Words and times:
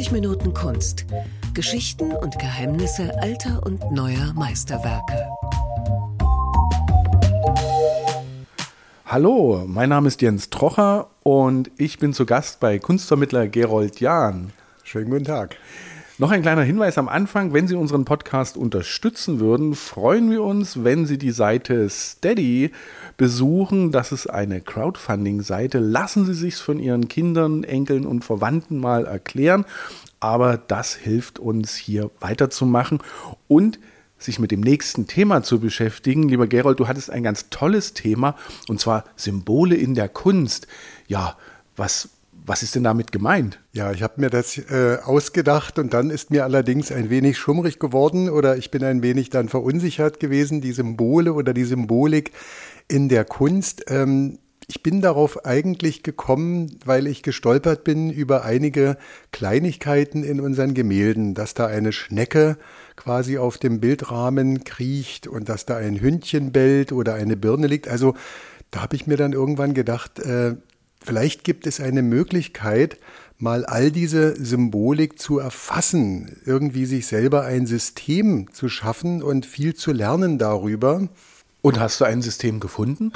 90 0.00 0.12
Minuten 0.12 0.54
Kunst. 0.54 1.04
Geschichten 1.52 2.12
und 2.12 2.38
Geheimnisse 2.38 3.12
alter 3.20 3.60
und 3.66 3.92
neuer 3.92 4.32
Meisterwerke. 4.34 5.28
Hallo, 9.04 9.64
mein 9.66 9.90
Name 9.90 10.08
ist 10.08 10.22
Jens 10.22 10.48
Trocher 10.48 11.10
und 11.22 11.70
ich 11.76 11.98
bin 11.98 12.14
zu 12.14 12.24
Gast 12.24 12.60
bei 12.60 12.78
Kunstvermittler 12.78 13.48
Gerold 13.48 14.00
Jahn. 14.00 14.54
Schönen 14.84 15.10
guten 15.10 15.24
Tag. 15.24 15.56
Noch 16.20 16.32
ein 16.32 16.42
kleiner 16.42 16.64
Hinweis 16.64 16.98
am 16.98 17.08
Anfang, 17.08 17.54
wenn 17.54 17.66
Sie 17.66 17.74
unseren 17.74 18.04
Podcast 18.04 18.58
unterstützen 18.58 19.40
würden, 19.40 19.74
freuen 19.74 20.30
wir 20.30 20.42
uns, 20.42 20.84
wenn 20.84 21.06
Sie 21.06 21.16
die 21.16 21.30
Seite 21.30 21.88
Steady 21.88 22.72
besuchen. 23.16 23.90
Das 23.90 24.12
ist 24.12 24.26
eine 24.26 24.60
Crowdfunding-Seite. 24.60 25.78
Lassen 25.78 26.26
Sie 26.26 26.34
sich 26.34 26.56
von 26.56 26.78
Ihren 26.78 27.08
Kindern, 27.08 27.64
Enkeln 27.64 28.04
und 28.04 28.22
Verwandten 28.22 28.76
mal 28.76 29.06
erklären. 29.06 29.64
Aber 30.20 30.58
das 30.58 30.94
hilft 30.94 31.38
uns 31.38 31.74
hier 31.74 32.10
weiterzumachen 32.20 32.98
und 33.48 33.78
sich 34.18 34.38
mit 34.38 34.50
dem 34.50 34.60
nächsten 34.60 35.06
Thema 35.06 35.42
zu 35.42 35.58
beschäftigen. 35.58 36.28
Lieber 36.28 36.48
Gerold, 36.48 36.80
du 36.80 36.86
hattest 36.86 37.08
ein 37.08 37.22
ganz 37.22 37.48
tolles 37.48 37.94
Thema 37.94 38.36
und 38.68 38.78
zwar 38.78 39.04
Symbole 39.16 39.74
in 39.74 39.94
der 39.94 40.10
Kunst. 40.10 40.66
Ja, 41.08 41.38
was 41.76 42.10
was 42.50 42.64
ist 42.64 42.74
denn 42.74 42.82
damit 42.82 43.12
gemeint? 43.12 43.60
Ja, 43.72 43.92
ich 43.92 44.02
habe 44.02 44.20
mir 44.20 44.28
das 44.28 44.58
äh, 44.58 44.98
ausgedacht 45.04 45.78
und 45.78 45.94
dann 45.94 46.10
ist 46.10 46.32
mir 46.32 46.42
allerdings 46.42 46.90
ein 46.90 47.08
wenig 47.08 47.38
schummrig 47.38 47.78
geworden 47.78 48.28
oder 48.28 48.56
ich 48.56 48.72
bin 48.72 48.82
ein 48.82 49.04
wenig 49.04 49.30
dann 49.30 49.48
verunsichert 49.48 50.18
gewesen, 50.18 50.60
die 50.60 50.72
Symbole 50.72 51.32
oder 51.32 51.54
die 51.54 51.62
Symbolik 51.62 52.32
in 52.88 53.08
der 53.08 53.24
Kunst. 53.24 53.84
Ähm, 53.86 54.40
ich 54.66 54.82
bin 54.82 55.00
darauf 55.00 55.44
eigentlich 55.46 56.02
gekommen, 56.02 56.76
weil 56.84 57.06
ich 57.06 57.22
gestolpert 57.22 57.84
bin 57.84 58.10
über 58.10 58.44
einige 58.44 58.96
Kleinigkeiten 59.30 60.24
in 60.24 60.40
unseren 60.40 60.74
Gemälden, 60.74 61.34
dass 61.34 61.54
da 61.54 61.68
eine 61.68 61.92
Schnecke 61.92 62.56
quasi 62.96 63.38
auf 63.38 63.58
dem 63.58 63.78
Bildrahmen 63.78 64.64
kriecht 64.64 65.28
und 65.28 65.48
dass 65.48 65.66
da 65.66 65.76
ein 65.76 66.00
Hündchen 66.00 66.50
bellt 66.50 66.90
oder 66.90 67.14
eine 67.14 67.36
Birne 67.36 67.68
liegt. 67.68 67.86
Also 67.86 68.16
da 68.72 68.82
habe 68.82 68.96
ich 68.96 69.06
mir 69.06 69.16
dann 69.16 69.34
irgendwann 69.34 69.72
gedacht, 69.72 70.18
äh, 70.18 70.56
Vielleicht 71.02 71.44
gibt 71.44 71.66
es 71.66 71.80
eine 71.80 72.02
Möglichkeit, 72.02 72.98
mal 73.38 73.64
all 73.64 73.90
diese 73.90 74.36
Symbolik 74.42 75.18
zu 75.18 75.38
erfassen, 75.38 76.36
irgendwie 76.44 76.84
sich 76.84 77.06
selber 77.06 77.44
ein 77.44 77.66
System 77.66 78.52
zu 78.52 78.68
schaffen 78.68 79.22
und 79.22 79.46
viel 79.46 79.74
zu 79.74 79.92
lernen 79.92 80.38
darüber. 80.38 81.08
Und 81.62 81.78
hast 81.78 82.00
du 82.00 82.06
ein 82.06 82.22
System 82.22 82.58
gefunden? 82.58 83.12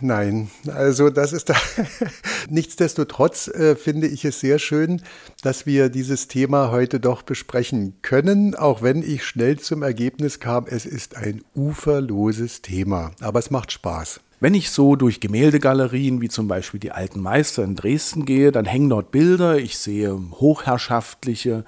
Nein, 0.00 0.50
also 0.68 1.08
das 1.08 1.32
ist 1.32 1.48
da. 1.48 1.56
Nichtsdestotrotz 2.50 3.48
äh, 3.48 3.76
finde 3.76 4.06
ich 4.08 4.24
es 4.26 4.40
sehr 4.40 4.58
schön, 4.58 5.02
dass 5.42 5.64
wir 5.64 5.88
dieses 5.88 6.28
Thema 6.28 6.70
heute 6.70 7.00
doch 7.00 7.22
besprechen 7.22 7.96
können, 8.02 8.54
auch 8.54 8.82
wenn 8.82 9.02
ich 9.02 9.24
schnell 9.24 9.58
zum 9.58 9.82
Ergebnis 9.82 10.38
kam, 10.38 10.66
es 10.66 10.84
ist 10.84 11.16
ein 11.16 11.42
uferloses 11.54 12.60
Thema. 12.60 13.12
Aber 13.20 13.38
es 13.38 13.50
macht 13.50 13.72
Spaß. 13.72 14.20
Wenn 14.40 14.54
ich 14.54 14.70
so 14.70 14.94
durch 14.94 15.18
Gemäldegalerien 15.18 16.20
wie 16.20 16.28
zum 16.28 16.46
Beispiel 16.46 16.78
die 16.78 16.92
Alten 16.92 17.20
Meister 17.20 17.64
in 17.64 17.74
Dresden 17.74 18.24
gehe, 18.24 18.52
dann 18.52 18.66
hängen 18.66 18.88
dort 18.88 19.10
Bilder, 19.10 19.58
ich 19.58 19.78
sehe 19.78 20.16
hochherrschaftliche 20.32 21.64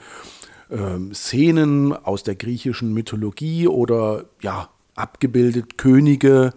äh, 0.68 1.12
Szenen 1.12 1.92
aus 1.92 2.22
der 2.22 2.36
griechischen 2.36 2.94
Mythologie 2.94 3.66
oder 3.66 4.27
ja, 4.40 4.68
abgebildet 4.94 5.78
Könige 5.78 6.52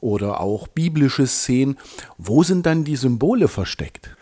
oder 0.00 0.40
auch 0.40 0.68
biblische 0.68 1.26
Szenen. 1.26 1.78
Wo 2.18 2.42
sind 2.42 2.66
dann 2.66 2.84
die 2.84 2.96
Symbole 2.96 3.48
versteckt? 3.48 4.14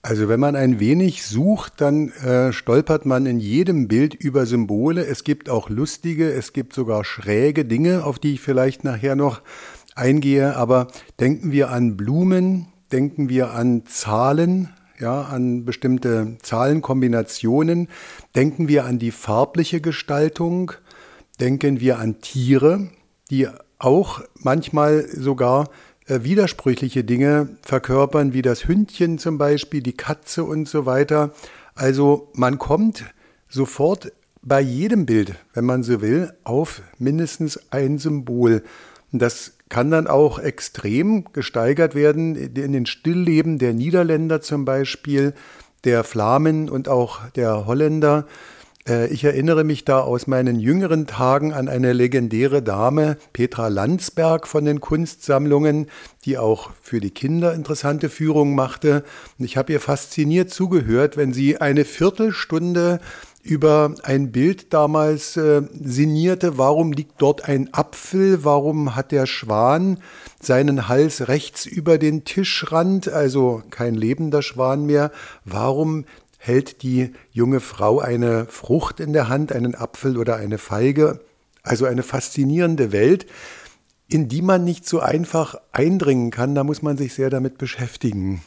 Also 0.00 0.28
wenn 0.28 0.40
man 0.40 0.56
ein 0.56 0.80
wenig 0.80 1.26
sucht, 1.26 1.82
dann 1.82 2.08
äh, 2.12 2.52
stolpert 2.52 3.04
man 3.04 3.26
in 3.26 3.40
jedem 3.40 3.88
Bild 3.88 4.14
über 4.14 4.46
Symbole. 4.46 5.04
Es 5.04 5.22
gibt 5.22 5.50
auch 5.50 5.68
lustige, 5.68 6.32
es 6.32 6.54
gibt 6.54 6.72
sogar 6.72 7.04
schräge 7.04 7.66
Dinge, 7.66 8.04
auf 8.04 8.18
die 8.18 8.34
ich 8.34 8.40
vielleicht 8.40 8.84
nachher 8.84 9.16
noch 9.16 9.42
eingehe, 9.98 10.56
aber 10.56 10.88
denken 11.20 11.52
wir 11.52 11.70
an 11.70 11.96
Blumen, 11.96 12.66
denken 12.92 13.28
wir 13.28 13.52
an 13.52 13.84
Zahlen, 13.86 14.70
ja, 14.98 15.22
an 15.22 15.64
bestimmte 15.64 16.36
Zahlenkombinationen, 16.42 17.88
denken 18.34 18.68
wir 18.68 18.84
an 18.84 18.98
die 18.98 19.10
farbliche 19.10 19.80
Gestaltung, 19.80 20.72
denken 21.40 21.80
wir 21.80 21.98
an 21.98 22.20
Tiere, 22.20 22.88
die 23.30 23.48
auch 23.78 24.22
manchmal 24.34 25.06
sogar 25.08 25.68
äh, 26.06 26.22
widersprüchliche 26.22 27.04
Dinge 27.04 27.48
verkörpern, 27.62 28.32
wie 28.32 28.42
das 28.42 28.66
Hündchen 28.66 29.18
zum 29.18 29.38
Beispiel, 29.38 29.82
die 29.82 29.92
Katze 29.92 30.44
und 30.44 30.68
so 30.68 30.86
weiter. 30.86 31.30
Also 31.74 32.30
man 32.34 32.58
kommt 32.58 33.04
sofort 33.48 34.12
bei 34.42 34.60
jedem 34.60 35.06
Bild, 35.06 35.34
wenn 35.52 35.64
man 35.64 35.82
so 35.82 36.00
will, 36.00 36.32
auf 36.44 36.82
mindestens 36.98 37.60
ein 37.70 37.98
Symbol. 37.98 38.62
Das 39.12 39.52
kann 39.68 39.90
dann 39.90 40.06
auch 40.06 40.38
extrem 40.38 41.24
gesteigert 41.32 41.94
werden 41.94 42.36
in 42.36 42.72
den 42.72 42.86
Stillleben 42.86 43.58
der 43.58 43.74
Niederländer 43.74 44.40
zum 44.40 44.64
Beispiel, 44.64 45.34
der 45.84 46.04
Flamen 46.04 46.68
und 46.68 46.88
auch 46.88 47.20
der 47.30 47.66
Holländer. 47.66 48.26
Äh, 48.88 49.08
ich 49.08 49.24
erinnere 49.24 49.64
mich 49.64 49.84
da 49.84 50.00
aus 50.00 50.26
meinen 50.26 50.58
jüngeren 50.58 51.06
Tagen 51.06 51.52
an 51.52 51.68
eine 51.68 51.92
legendäre 51.92 52.62
Dame, 52.62 53.16
Petra 53.32 53.68
Landsberg 53.68 54.46
von 54.46 54.64
den 54.64 54.80
Kunstsammlungen, 54.80 55.86
die 56.24 56.38
auch 56.38 56.70
für 56.82 57.00
die 57.00 57.10
Kinder 57.10 57.54
interessante 57.54 58.08
Führungen 58.08 58.54
machte. 58.54 59.04
Und 59.38 59.44
ich 59.44 59.56
habe 59.56 59.72
ihr 59.72 59.80
fasziniert 59.80 60.50
zugehört, 60.50 61.16
wenn 61.16 61.32
sie 61.32 61.60
eine 61.60 61.84
Viertelstunde 61.84 63.00
über 63.42 63.94
ein 64.02 64.32
Bild 64.32 64.72
damals 64.74 65.36
äh, 65.36 65.62
sinnierte, 65.72 66.58
warum 66.58 66.92
liegt 66.92 67.22
dort 67.22 67.48
ein 67.48 67.72
Apfel, 67.72 68.44
warum 68.44 68.94
hat 68.94 69.12
der 69.12 69.26
Schwan 69.26 69.98
seinen 70.40 70.88
Hals 70.88 71.28
rechts 71.28 71.64
über 71.64 71.98
den 71.98 72.24
Tischrand, 72.24 73.08
also 73.08 73.62
kein 73.70 73.94
lebender 73.94 74.42
Schwan 74.42 74.86
mehr, 74.86 75.12
warum 75.44 76.04
hält 76.38 76.82
die 76.82 77.12
junge 77.30 77.60
Frau 77.60 78.00
eine 78.00 78.46
Frucht 78.46 79.00
in 79.00 79.12
der 79.12 79.28
Hand, 79.28 79.52
einen 79.52 79.74
Apfel 79.74 80.16
oder 80.16 80.36
eine 80.36 80.58
Feige, 80.58 81.20
also 81.62 81.84
eine 81.84 82.02
faszinierende 82.02 82.92
Welt, 82.92 83.26
in 84.08 84.28
die 84.28 84.42
man 84.42 84.64
nicht 84.64 84.88
so 84.88 85.00
einfach 85.00 85.56
eindringen 85.72 86.30
kann, 86.30 86.54
da 86.54 86.64
muss 86.64 86.82
man 86.82 86.96
sich 86.96 87.14
sehr 87.14 87.30
damit 87.30 87.58
beschäftigen. 87.58 88.42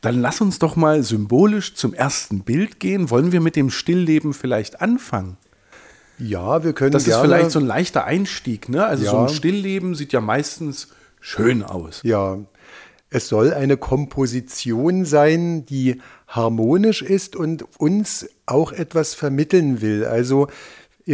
Dann 0.00 0.20
lass 0.20 0.40
uns 0.40 0.58
doch 0.58 0.76
mal 0.76 1.02
symbolisch 1.02 1.74
zum 1.74 1.92
ersten 1.92 2.40
Bild 2.40 2.80
gehen. 2.80 3.10
Wollen 3.10 3.32
wir 3.32 3.40
mit 3.40 3.56
dem 3.56 3.70
Stillleben 3.70 4.32
vielleicht 4.32 4.80
anfangen? 4.80 5.36
Ja, 6.18 6.64
wir 6.64 6.72
können. 6.72 6.92
Das 6.92 7.06
ist 7.06 7.16
vielleicht 7.16 7.50
so 7.50 7.58
ein 7.58 7.66
leichter 7.66 8.04
Einstieg, 8.04 8.68
ne? 8.68 8.84
Also 8.84 9.04
ja. 9.04 9.10
so 9.10 9.18
ein 9.18 9.28
Stillleben 9.28 9.94
sieht 9.94 10.12
ja 10.12 10.20
meistens 10.20 10.88
schön 11.20 11.62
aus. 11.62 12.00
Ja. 12.02 12.38
Es 13.12 13.28
soll 13.28 13.52
eine 13.52 13.76
Komposition 13.76 15.04
sein, 15.04 15.66
die 15.66 16.00
harmonisch 16.28 17.02
ist 17.02 17.34
und 17.34 17.64
uns 17.78 18.28
auch 18.46 18.70
etwas 18.70 19.14
vermitteln 19.14 19.80
will. 19.80 20.04
Also 20.04 20.46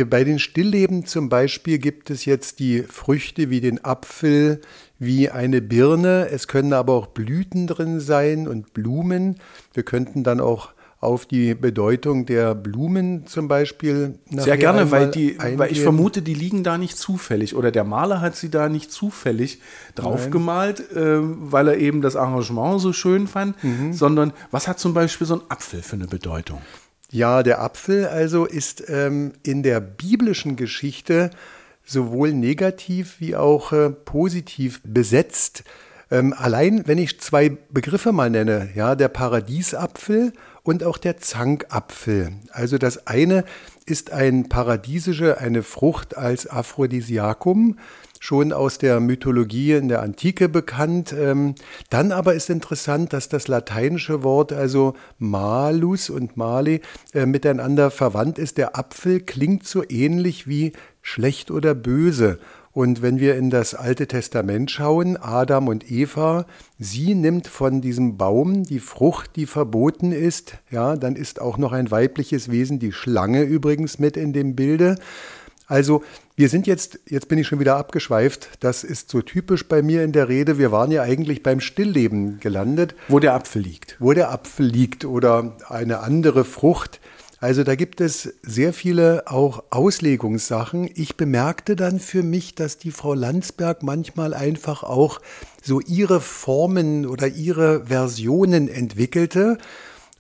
bei 0.05 0.25
den 0.25 0.39
Stillleben 0.39 1.07
zum 1.07 1.29
Beispiel 1.29 1.79
gibt 1.79 2.11
es 2.11 2.25
jetzt 2.25 2.59
die 2.59 2.83
Früchte 2.83 3.51
wie 3.51 3.61
den 3.61 3.85
Apfel, 3.85 4.61
wie 4.99 5.31
eine 5.31 5.63
Birne. 5.63 6.29
Es 6.31 6.49
können 6.49 6.73
aber 6.73 6.95
auch 6.95 7.07
Blüten 7.07 7.67
drin 7.67 8.01
sein 8.01 8.49
und 8.49 8.75
Blumen. 8.75 9.37
Wir 9.73 9.83
könnten 9.83 10.25
dann 10.25 10.41
auch 10.41 10.71
auf 11.01 11.27
die 11.27 11.55
Bedeutung 11.55 12.27
der 12.27 12.55
Blumen 12.55 13.27
zum 13.27 13.49
Beispiel. 13.49 14.19
Sehr 14.31 14.57
gerne, 14.57 14.91
weil, 14.91 15.11
die, 15.11 15.39
weil 15.39 15.71
ich 15.71 15.81
vermute, 15.81 16.23
die 16.23 16.35
liegen 16.35 16.65
da 16.65 16.79
nicht 16.79 16.97
zufällig 16.97 17.55
oder 17.55 17.71
der 17.71 17.85
Maler 17.85 18.21
hat 18.21 18.35
sie 18.35 18.51
da 18.51 18.69
nicht 18.69 18.91
zufällig 18.91 19.61
draufgemalt, 19.95 20.81
äh, 20.93 21.19
weil 21.21 21.69
er 21.69 21.77
eben 21.77 22.01
das 22.01 22.17
Arrangement 22.17 22.81
so 22.81 22.93
schön 22.93 23.27
fand, 23.29 23.63
mhm. 23.63 23.93
sondern 23.93 24.33
was 24.51 24.69
hat 24.69 24.81
zum 24.81 24.95
Beispiel 24.95 25.27
so 25.27 25.35
ein 25.35 25.43
Apfel 25.49 25.83
für 25.83 25.97
eine 25.97 26.07
Bedeutung? 26.07 26.61
Ja, 27.11 27.43
der 27.43 27.61
Apfel 27.61 28.07
also 28.07 28.47
ist 28.47 28.89
ähm, 28.89 29.33
in 29.43 29.63
der 29.63 29.81
biblischen 29.81 30.57
Geschichte 30.57 31.31
sowohl 31.85 32.33
negativ 32.33 33.21
wie 33.21 33.37
auch 33.37 33.73
äh, 33.73 33.91
positiv 33.91 34.81
besetzt. 34.85 35.63
Ähm, 36.11 36.35
allein, 36.37 36.87
wenn 36.87 36.99
ich 36.99 37.21
zwei 37.21 37.51
Begriffe 37.71 38.13
mal 38.13 38.31
nenne, 38.31 38.69
ja, 38.75 38.95
der 38.95 39.09
Paradiesapfel 39.09 40.33
und 40.63 40.83
auch 40.83 40.99
der 40.99 41.19
Zankapfel. 41.19 42.33
Also 42.51 42.77
das 42.79 43.07
eine 43.07 43.45
ist 43.87 44.13
ein 44.13 44.49
paradiesische, 44.49 45.39
eine 45.39 45.63
Frucht 45.63 46.17
als 46.17 46.49
Aphrodisiakum, 46.49 47.79
schon 48.25 48.53
aus 48.53 48.79
der 48.79 49.01
Mythologie 49.01 49.73
in 49.73 49.89
der 49.89 50.03
Antike 50.03 50.49
bekannt. 50.49 51.15
Ähm, 51.17 51.55
dann 51.91 52.13
aber 52.13 52.35
ist 52.35 52.51
interessant, 52.51 53.13
dass 53.13 53.29
das 53.29 53.49
lateinische 53.49 54.23
Wort, 54.23 54.53
also 54.53 54.95
malus 55.19 56.11
und 56.11 56.37
male, 56.37 56.81
äh, 57.13 57.27
miteinander 57.27 57.91
verwandt 57.91 58.39
ist. 58.39 58.59
Der 58.59 58.77
Apfel 58.79 59.21
klingt 59.21 59.67
so 59.67 59.83
ähnlich 59.89 60.47
wie 60.47 60.73
schlecht 61.03 61.51
oder 61.51 61.75
böse. 61.75 62.39
Und 62.77 63.01
wenn 63.01 63.19
wir 63.21 63.37
in 63.37 63.49
das 63.49 63.75
Alte 63.75 64.07
Testament 64.07 64.71
schauen, 64.71 65.17
Adam 65.17 65.69
und 65.69 65.91
Eva, 65.91 66.45
sie 66.79 67.15
nimmt 67.15 67.47
von 67.47 67.81
diesem 67.81 68.19
Baum 68.19 68.65
die 68.65 68.81
Frucht, 68.81 69.31
die 69.37 69.47
verboten 69.47 70.13
ist. 70.13 70.59
Ja, 70.71 70.95
dann 70.97 71.17
ist 71.17 71.41
auch 71.41 71.57
noch 71.57 71.73
ein 71.73 71.91
weibliches 71.91 72.51
Wesen, 72.51 72.79
die 72.79 72.93
Schlange 72.93 73.45
übrigens 73.45 73.99
mit 73.99 74.19
in 74.19 74.35
dem 74.35 74.57
Bilde. 74.57 74.97
Also 75.67 76.03
wir 76.37 76.51
sind 76.51 76.67
jetzt, 76.67 77.01
jetzt 77.09 77.29
bin 77.29 77.39
ich 77.39 77.47
schon 77.47 77.61
wieder 77.61 77.77
abgeschweift, 77.77 78.51
das 78.61 78.85
ist 78.85 79.09
so 79.09 79.23
typisch 79.23 79.67
bei 79.67 79.81
mir 79.81 80.05
in 80.05 80.13
der 80.13 80.29
Rede, 80.29 80.59
wir 80.59 80.71
waren 80.71 80.91
ja 80.91 81.03
eigentlich 81.03 81.43
beim 81.43 81.61
Stillleben 81.61 82.41
gelandet. 82.41 82.95
Wo 83.09 83.19
der 83.19 83.33
Apfel 83.33 83.63
liegt. 83.63 83.97
Wo 83.99 84.13
der 84.13 84.31
Apfel 84.31 84.67
liegt 84.67 85.07
oder 85.07 85.57
eine 85.69 86.01
andere 86.01 86.45
Frucht. 86.45 87.01
Also 87.39 87.65
da 87.65 87.75
gibt 87.75 88.01
es 88.01 88.35
sehr 88.43 88.73
viele 88.73 89.25
auch 89.27 89.65
Auslegungssachen. 89.71 90.91
Ich 90.95 91.17
bemerkte 91.17 91.75
dann 91.75 92.01
für 92.01 92.23
mich, 92.23 92.55
dass 92.55 92.79
die 92.79 92.91
Frau 92.91 93.15
Landsberg 93.15 93.83
manchmal 93.83 94.35
einfach 94.35 94.83
auch 94.83 95.21
so 95.63 95.81
ihre 95.81 96.21
Formen 96.21 97.07
oder 97.07 97.29
ihre 97.29 97.87
Versionen 97.87 98.69
entwickelte. 98.69 99.59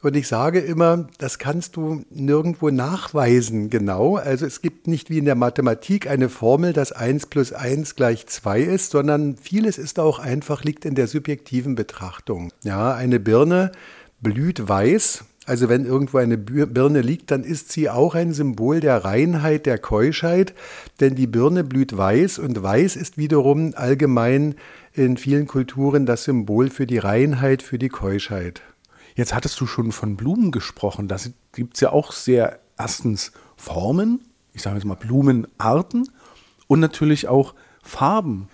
Und 0.02 0.14
ich 0.14 0.28
sage 0.28 0.60
immer, 0.60 1.08
das 1.18 1.38
kannst 1.38 1.76
du 1.76 2.04
nirgendwo 2.10 2.70
nachweisen 2.70 3.70
genau. 3.70 4.16
Also 4.16 4.46
es 4.46 4.60
gibt 4.60 4.86
nicht 4.86 5.10
wie 5.10 5.18
in 5.18 5.24
der 5.24 5.34
Mathematik 5.34 6.08
eine 6.08 6.28
Formel, 6.28 6.72
dass 6.72 6.92
1 6.92 7.26
plus 7.26 7.52
1 7.52 7.96
gleich 7.96 8.26
2 8.26 8.60
ist, 8.60 8.90
sondern 8.90 9.36
vieles 9.36 9.78
ist 9.78 9.98
auch 9.98 10.18
einfach, 10.18 10.64
liegt 10.64 10.84
in 10.84 10.94
der 10.94 11.06
subjektiven 11.06 11.74
Betrachtung. 11.74 12.52
Ja, 12.62 12.94
eine 12.94 13.18
Birne 13.18 13.72
blüht 14.20 14.68
weiß, 14.68 15.24
also 15.46 15.68
wenn 15.68 15.84
irgendwo 15.84 16.18
eine 16.18 16.36
Birne 16.36 17.00
liegt, 17.00 17.30
dann 17.30 17.44
ist 17.44 17.70
sie 17.70 17.88
auch 17.88 18.16
ein 18.16 18.32
Symbol 18.32 18.80
der 18.80 19.04
Reinheit, 19.04 19.64
der 19.64 19.78
Keuschheit, 19.78 20.54
denn 20.98 21.14
die 21.14 21.28
Birne 21.28 21.62
blüht 21.62 21.96
weiß 21.96 22.40
und 22.40 22.60
weiß 22.60 22.96
ist 22.96 23.16
wiederum 23.16 23.72
allgemein 23.76 24.56
in 24.92 25.16
vielen 25.16 25.46
Kulturen 25.46 26.04
das 26.04 26.24
Symbol 26.24 26.68
für 26.68 26.86
die 26.86 26.98
Reinheit, 26.98 27.62
für 27.62 27.78
die 27.78 27.88
Keuschheit. 27.88 28.62
Jetzt 29.16 29.34
hattest 29.34 29.58
du 29.60 29.66
schon 29.66 29.92
von 29.92 30.16
Blumen 30.16 30.52
gesprochen. 30.52 31.08
Da 31.08 31.16
gibt 31.52 31.74
es 31.74 31.80
ja 31.80 31.90
auch 31.90 32.12
sehr 32.12 32.60
erstens 32.78 33.32
Formen, 33.56 34.20
ich 34.52 34.62
sage 34.62 34.76
jetzt 34.76 34.84
mal 34.84 34.94
Blumenarten 34.94 36.10
und 36.66 36.80
natürlich 36.80 37.26
auch 37.26 37.54
Farben. 37.82 38.48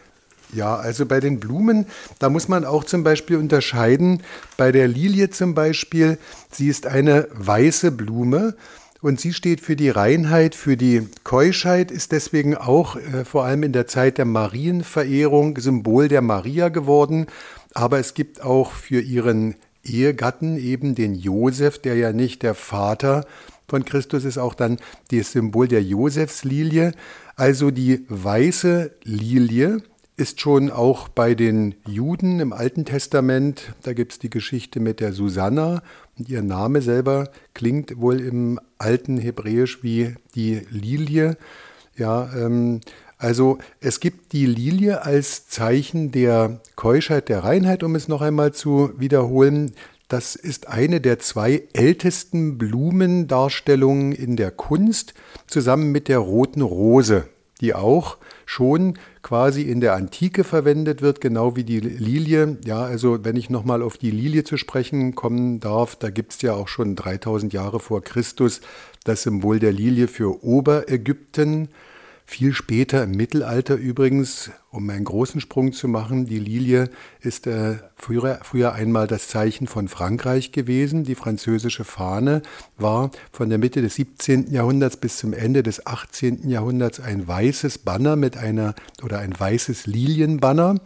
Ja, 0.53 0.76
also 0.76 1.06
bei 1.06 1.19
den 1.19 1.41
Blumen, 1.41 1.87
da 2.19 2.29
muss 2.29 2.47
man 2.47 2.64
auch 2.64 2.85
zum 2.85 3.03
Beispiel 3.03 3.38
unterscheiden. 3.38 4.23
Bei 4.56 4.70
der 4.70 4.87
Lilie 4.87 5.31
zum 5.31 5.55
Beispiel, 5.55 6.19
sie 6.50 6.69
ist 6.69 6.87
eine 6.87 7.26
weiße 7.32 7.91
Blume 7.91 8.55
und 9.00 9.19
sie 9.19 9.32
steht 9.32 9.61
für 9.62 9.76
die 9.76 9.88
Reinheit, 9.88 10.55
für 10.55 10.76
die 10.76 11.08
Keuschheit, 11.25 11.91
ist 11.91 12.12
deswegen 12.12 12.55
auch 12.55 12.97
äh, 12.97 13.25
vor 13.25 13.44
allem 13.44 13.65
in 13.65 13.73
der 13.73 13.88
Zeit 13.88 14.19
der 14.19 14.26
Marienverehrung 14.26 15.58
Symbol 15.58 16.08
der 16.08 16.23
Maria 16.23 16.69
geworden. 16.69 17.26
Aber 17.75 17.99
es 17.99 18.15
gibt 18.15 18.43
auch 18.43 18.73
für 18.73 19.00
ihren 19.00 19.56
Ehegatten 19.84 20.56
eben 20.58 20.94
den 20.94 21.14
Josef, 21.14 21.79
der 21.79 21.96
ja 21.96 22.12
nicht 22.12 22.43
der 22.43 22.55
Vater 22.55 23.26
von 23.69 23.84
Christus 23.84 24.25
ist, 24.25 24.38
auch 24.38 24.55
dann 24.55 24.79
das 25.11 25.32
Symbol 25.32 25.69
der 25.69 25.82
Josefslilie. 25.82 26.93
Also 27.37 27.70
die 27.70 28.05
weiße 28.08 28.93
Lilie 29.05 29.82
ist 30.17 30.40
schon 30.40 30.70
auch 30.70 31.08
bei 31.08 31.34
den 31.34 31.75
Juden 31.87 32.38
im 32.40 32.52
Alten 32.52 32.84
Testament, 32.84 33.75
da 33.82 33.94
gibt 33.94 34.12
es 34.12 34.19
die 34.19 34.31
Geschichte 34.31 34.79
mit 34.79 35.00
der 35.00 35.12
Susanna 35.12 35.82
und 36.19 36.29
ihr 36.29 36.43
Name 36.43 36.82
selber 36.82 37.31
klingt 37.55 37.99
wohl 37.99 38.20
im 38.20 38.61
alten 38.79 39.17
Hebräisch 39.17 39.82
wie 39.82 40.14
die 40.34 40.61
Lilie. 40.70 41.37
Ja, 41.96 42.31
ähm, 42.37 42.81
also 43.23 43.59
es 43.81 44.01
gibt 44.01 44.33
die 44.33 44.47
Lilie 44.47 45.05
als 45.05 45.47
Zeichen 45.47 46.11
der 46.11 46.61
Keuschheit, 46.75 47.29
der 47.29 47.45
Reinheit, 47.45 47.85
um 47.85 47.95
es 47.95 48.09
noch 48.09 48.21
einmal 48.21 48.53
zu 48.53 48.91
wiederholen. 48.99 49.73
Das 50.09 50.35
ist 50.35 50.67
eine 50.69 51.01
der 51.01 51.21
zwei 51.21 51.63
ältesten 51.73 52.59
Blumendarstellungen 52.59 54.11
in 54.11 54.37
der 54.37 54.51
Kunst, 54.51 55.15
zusammen 55.47 55.93
mit 55.93 56.09
der 56.09 56.19
roten 56.19 56.63
Rose, 56.63 57.29
die 57.61 57.75
auch 57.75 58.19
schon 58.45 58.99
quasi 59.23 59.63
in 59.63 59.81
der 59.81 59.95
Antike 59.95 60.43
verwendet 60.43 61.01
wird, 61.01 61.21
genau 61.21 61.55
wie 61.55 61.65
die 61.65 61.79
Lilie. 61.79 62.59
Ja, 62.65 62.83
also 62.83 63.25
wenn 63.25 63.37
ich 63.37 63.51
nochmal 63.51 63.83
auf 63.83 63.99
die 63.99 64.11
Lilie 64.11 64.43
zu 64.43 64.57
sprechen 64.57 65.15
kommen 65.15 65.61
darf, 65.61 65.95
da 65.95 66.11
gibt 66.11 66.33
es 66.33 66.43
ja 66.43 66.55
auch 66.55 66.67
schon 66.67 66.97
3000 66.97 67.53
Jahre 67.53 67.79
vor 67.79 68.03
Christus 68.03 68.61
das 69.05 69.23
Symbol 69.23 69.61
der 69.61 69.73
Lilie 69.73 70.09
für 70.09 70.45
Oberägypten. 70.45 71.69
Viel 72.32 72.55
später 72.55 73.02
im 73.02 73.11
Mittelalter 73.11 73.75
übrigens, 73.75 74.50
um 74.70 74.88
einen 74.88 75.05
großen 75.05 75.38
Sprung 75.43 75.75
zu 75.75 75.87
machen, 75.87 76.25
die 76.25 76.38
Lilie 76.38 76.88
ist 77.20 77.46
äh, 77.46 77.75
früher, 77.94 78.40
früher 78.43 78.73
einmal 78.73 79.06
das 79.06 79.29
Zeichen 79.29 79.67
von 79.67 79.87
Frankreich 79.87 80.50
gewesen. 80.50 81.05
Die 81.05 81.14
französische 81.14 81.84
Fahne 81.84 82.40
war 82.79 83.11
von 83.32 83.50
der 83.50 83.58
Mitte 83.58 83.82
des 83.82 83.96
17. 83.96 84.50
Jahrhunderts 84.50 84.96
bis 84.96 85.19
zum 85.19 85.34
Ende 85.34 85.62
des 85.62 85.87
18. 85.87 86.49
Jahrhunderts 86.49 87.00
ein 87.00 87.29
weißes 87.29 87.76
Banner 87.76 88.17
mit 88.17 88.38
einer 88.38 88.75
oder 89.02 89.19
ein 89.19 89.38
weißes 89.38 89.87
Lilienbanner. 89.87 90.76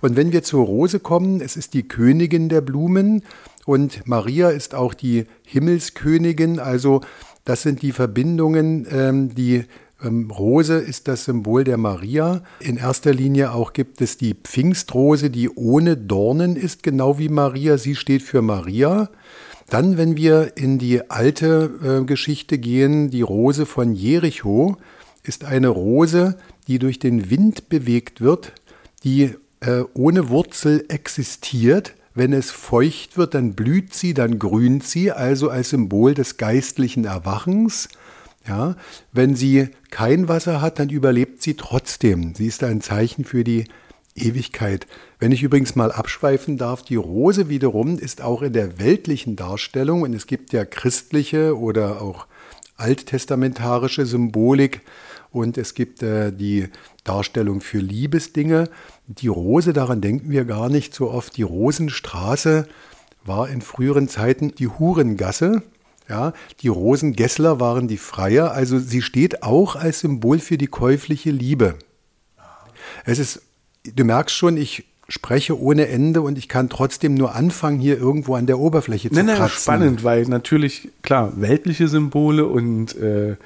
Und 0.00 0.16
wenn 0.16 0.32
wir 0.32 0.44
zur 0.44 0.64
Rose 0.64 0.98
kommen, 0.98 1.42
es 1.42 1.58
ist 1.58 1.74
die 1.74 1.86
Königin 1.86 2.48
der 2.48 2.62
Blumen 2.62 3.22
und 3.66 4.06
Maria 4.06 4.48
ist 4.48 4.74
auch 4.74 4.94
die 4.94 5.26
Himmelskönigin. 5.44 6.58
Also 6.58 7.02
das 7.44 7.60
sind 7.60 7.82
die 7.82 7.92
Verbindungen, 7.92 8.86
ähm, 8.90 9.34
die 9.34 9.66
Rose 10.04 10.74
ist 10.74 11.08
das 11.08 11.24
Symbol 11.24 11.64
der 11.64 11.78
Maria. 11.78 12.42
In 12.60 12.76
erster 12.76 13.14
Linie 13.14 13.52
auch 13.52 13.72
gibt 13.72 14.00
es 14.02 14.18
die 14.18 14.34
Pfingstrose, 14.34 15.30
die 15.30 15.48
ohne 15.48 15.96
Dornen 15.96 16.56
ist, 16.56 16.82
genau 16.82 17.18
wie 17.18 17.30
Maria. 17.30 17.78
Sie 17.78 17.94
steht 17.94 18.22
für 18.22 18.42
Maria. 18.42 19.08
Dann, 19.70 19.96
wenn 19.96 20.16
wir 20.16 20.56
in 20.56 20.78
die 20.78 21.10
alte 21.10 22.00
äh, 22.02 22.04
Geschichte 22.04 22.58
gehen, 22.58 23.10
die 23.10 23.22
Rose 23.22 23.66
von 23.66 23.94
Jericho 23.94 24.76
ist 25.22 25.44
eine 25.44 25.68
Rose, 25.68 26.36
die 26.68 26.78
durch 26.78 26.98
den 26.98 27.30
Wind 27.30 27.68
bewegt 27.68 28.20
wird, 28.20 28.52
die 29.02 29.34
äh, 29.60 29.82
ohne 29.94 30.28
Wurzel 30.28 30.84
existiert. 30.88 31.94
Wenn 32.14 32.32
es 32.32 32.50
feucht 32.50 33.18
wird, 33.18 33.34
dann 33.34 33.54
blüht 33.54 33.92
sie, 33.92 34.14
dann 34.14 34.38
grünt 34.38 34.84
sie, 34.84 35.10
also 35.10 35.50
als 35.50 35.70
Symbol 35.70 36.14
des 36.14 36.36
geistlichen 36.36 37.04
Erwachens. 37.04 37.88
Ja, 38.46 38.76
wenn 39.12 39.34
sie 39.34 39.68
kein 39.90 40.28
Wasser 40.28 40.60
hat, 40.60 40.78
dann 40.78 40.88
überlebt 40.88 41.42
sie 41.42 41.54
trotzdem. 41.54 42.34
Sie 42.34 42.46
ist 42.46 42.62
ein 42.62 42.80
Zeichen 42.80 43.24
für 43.24 43.42
die 43.42 43.64
Ewigkeit. 44.14 44.86
Wenn 45.18 45.32
ich 45.32 45.42
übrigens 45.42 45.74
mal 45.74 45.90
abschweifen 45.90 46.56
darf, 46.56 46.82
die 46.82 46.96
Rose 46.96 47.48
wiederum 47.48 47.98
ist 47.98 48.22
auch 48.22 48.42
in 48.42 48.52
der 48.52 48.78
weltlichen 48.78 49.34
Darstellung, 49.34 50.02
und 50.02 50.14
es 50.14 50.26
gibt 50.26 50.52
ja 50.52 50.64
christliche 50.64 51.58
oder 51.58 52.00
auch 52.00 52.26
alttestamentarische 52.76 54.06
Symbolik, 54.06 54.82
und 55.30 55.58
es 55.58 55.74
gibt 55.74 56.02
äh, 56.02 56.32
die 56.32 56.68
Darstellung 57.04 57.60
für 57.60 57.78
Liebesdinge. 57.78 58.70
Die 59.06 59.28
Rose, 59.28 59.72
daran 59.72 60.00
denken 60.00 60.30
wir 60.30 60.44
gar 60.44 60.70
nicht 60.70 60.94
so 60.94 61.10
oft. 61.10 61.36
Die 61.36 61.42
Rosenstraße 61.42 62.66
war 63.24 63.48
in 63.48 63.60
früheren 63.60 64.08
Zeiten 64.08 64.54
die 64.54 64.68
Hurengasse. 64.68 65.62
Ja, 66.08 66.32
die 66.60 66.68
Rosengessler 66.68 67.58
waren 67.58 67.88
die 67.88 67.96
Freier, 67.96 68.52
also 68.52 68.78
sie 68.78 69.02
steht 69.02 69.42
auch 69.42 69.74
als 69.74 70.00
Symbol 70.00 70.38
für 70.38 70.56
die 70.56 70.68
käufliche 70.68 71.30
Liebe. 71.30 71.74
Es 73.04 73.18
ist, 73.18 73.42
du 73.82 74.04
merkst 74.04 74.34
schon, 74.34 74.56
ich 74.56 74.84
spreche 75.08 75.60
ohne 75.60 75.88
Ende 75.88 76.20
und 76.20 76.38
ich 76.38 76.48
kann 76.48 76.68
trotzdem 76.68 77.14
nur 77.14 77.34
anfangen, 77.34 77.78
hier 77.78 77.98
irgendwo 77.98 78.34
an 78.34 78.46
der 78.46 78.58
Oberfläche 78.58 79.08
zu 79.08 79.14
nein, 79.14 79.26
nein, 79.26 79.36
kratzen. 79.36 79.58
Spannend, 79.58 80.04
weil 80.04 80.22
natürlich, 80.24 80.90
klar, 81.02 81.32
weltliche 81.36 81.88
Symbole 81.88 82.46
und 82.46 82.96
äh, 82.96 83.36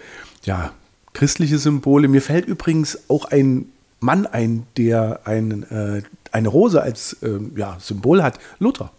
ja, 0.43 0.73
christliche 1.13 1.59
Symbole. 1.59 2.09
Mir 2.09 2.23
fällt 2.23 2.47
übrigens 2.47 2.99
auch 3.09 3.27
ein 3.27 3.67
Mann 4.01 4.27
ein, 4.27 4.67
der 4.77 5.21
ein, 5.25 5.65
äh, 5.71 6.03
eine 6.33 6.49
Rose 6.49 6.83
als 6.83 7.15
äh, 7.23 7.39
ja, 7.57 7.77
Symbol 7.81 8.23
hat, 8.23 8.39
Luther. 8.59 8.91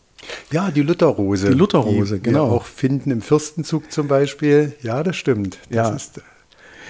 Ja, 0.51 0.71
die 0.71 0.81
Lutherrose. 0.81 1.49
Die 1.49 1.55
Lutherrose, 1.55 2.15
die 2.17 2.23
genau. 2.23 2.49
Wir 2.49 2.55
auch 2.55 2.65
finden 2.65 3.11
im 3.11 3.21
Fürstenzug 3.21 3.91
zum 3.91 4.07
Beispiel. 4.07 4.75
Ja, 4.81 5.03
das 5.03 5.15
stimmt. 5.15 5.57
Das 5.69 5.75
ja. 5.75 5.89
ist 5.89 6.21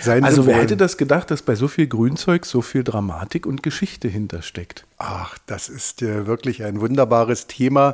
sein 0.02 0.24
also 0.24 0.38
Symbol. 0.38 0.54
wer 0.56 0.62
hätte 0.64 0.78
das 0.78 0.98
gedacht, 0.98 1.30
dass 1.30 1.44
bei 1.44 1.56
so 1.56 1.68
viel 1.68 1.88
Grünzeug 1.88 2.46
so 2.46 2.62
viel 2.62 2.84
Dramatik 2.84 3.46
und 3.46 3.62
Geschichte 3.62 4.08
hintersteckt? 4.08 4.86
Ach, 4.98 5.38
das 5.46 5.70
ist 5.70 6.02
äh, 6.02 6.26
wirklich 6.26 6.64
ein 6.64 6.82
wunderbares 6.82 7.48
Thema. 7.48 7.94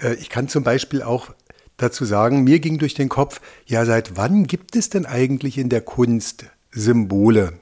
Äh, 0.00 0.14
ich 0.14 0.30
kann 0.30 0.48
zum 0.48 0.64
Beispiel 0.64 1.02
auch 1.02 1.34
dazu 1.76 2.06
sagen, 2.06 2.42
mir 2.44 2.58
ging 2.58 2.78
durch 2.78 2.94
den 2.94 3.10
Kopf, 3.10 3.40
ja, 3.66 3.84
seit 3.84 4.16
wann 4.16 4.46
gibt 4.46 4.76
es 4.76 4.88
denn 4.88 5.04
eigentlich 5.04 5.58
in 5.58 5.68
der 5.68 5.82
Kunst 5.82 6.46
Symbole? 6.70 7.52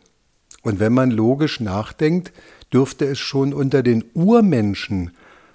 Und 0.62 0.78
wenn 0.78 0.92
man 0.92 1.10
logisch 1.10 1.60
nachdenkt, 1.60 2.32
dürfte 2.72 3.06
es 3.06 3.18
schon 3.18 3.52
unter 3.52 3.82
den 3.82 4.04
Urmenschen 4.14 5.10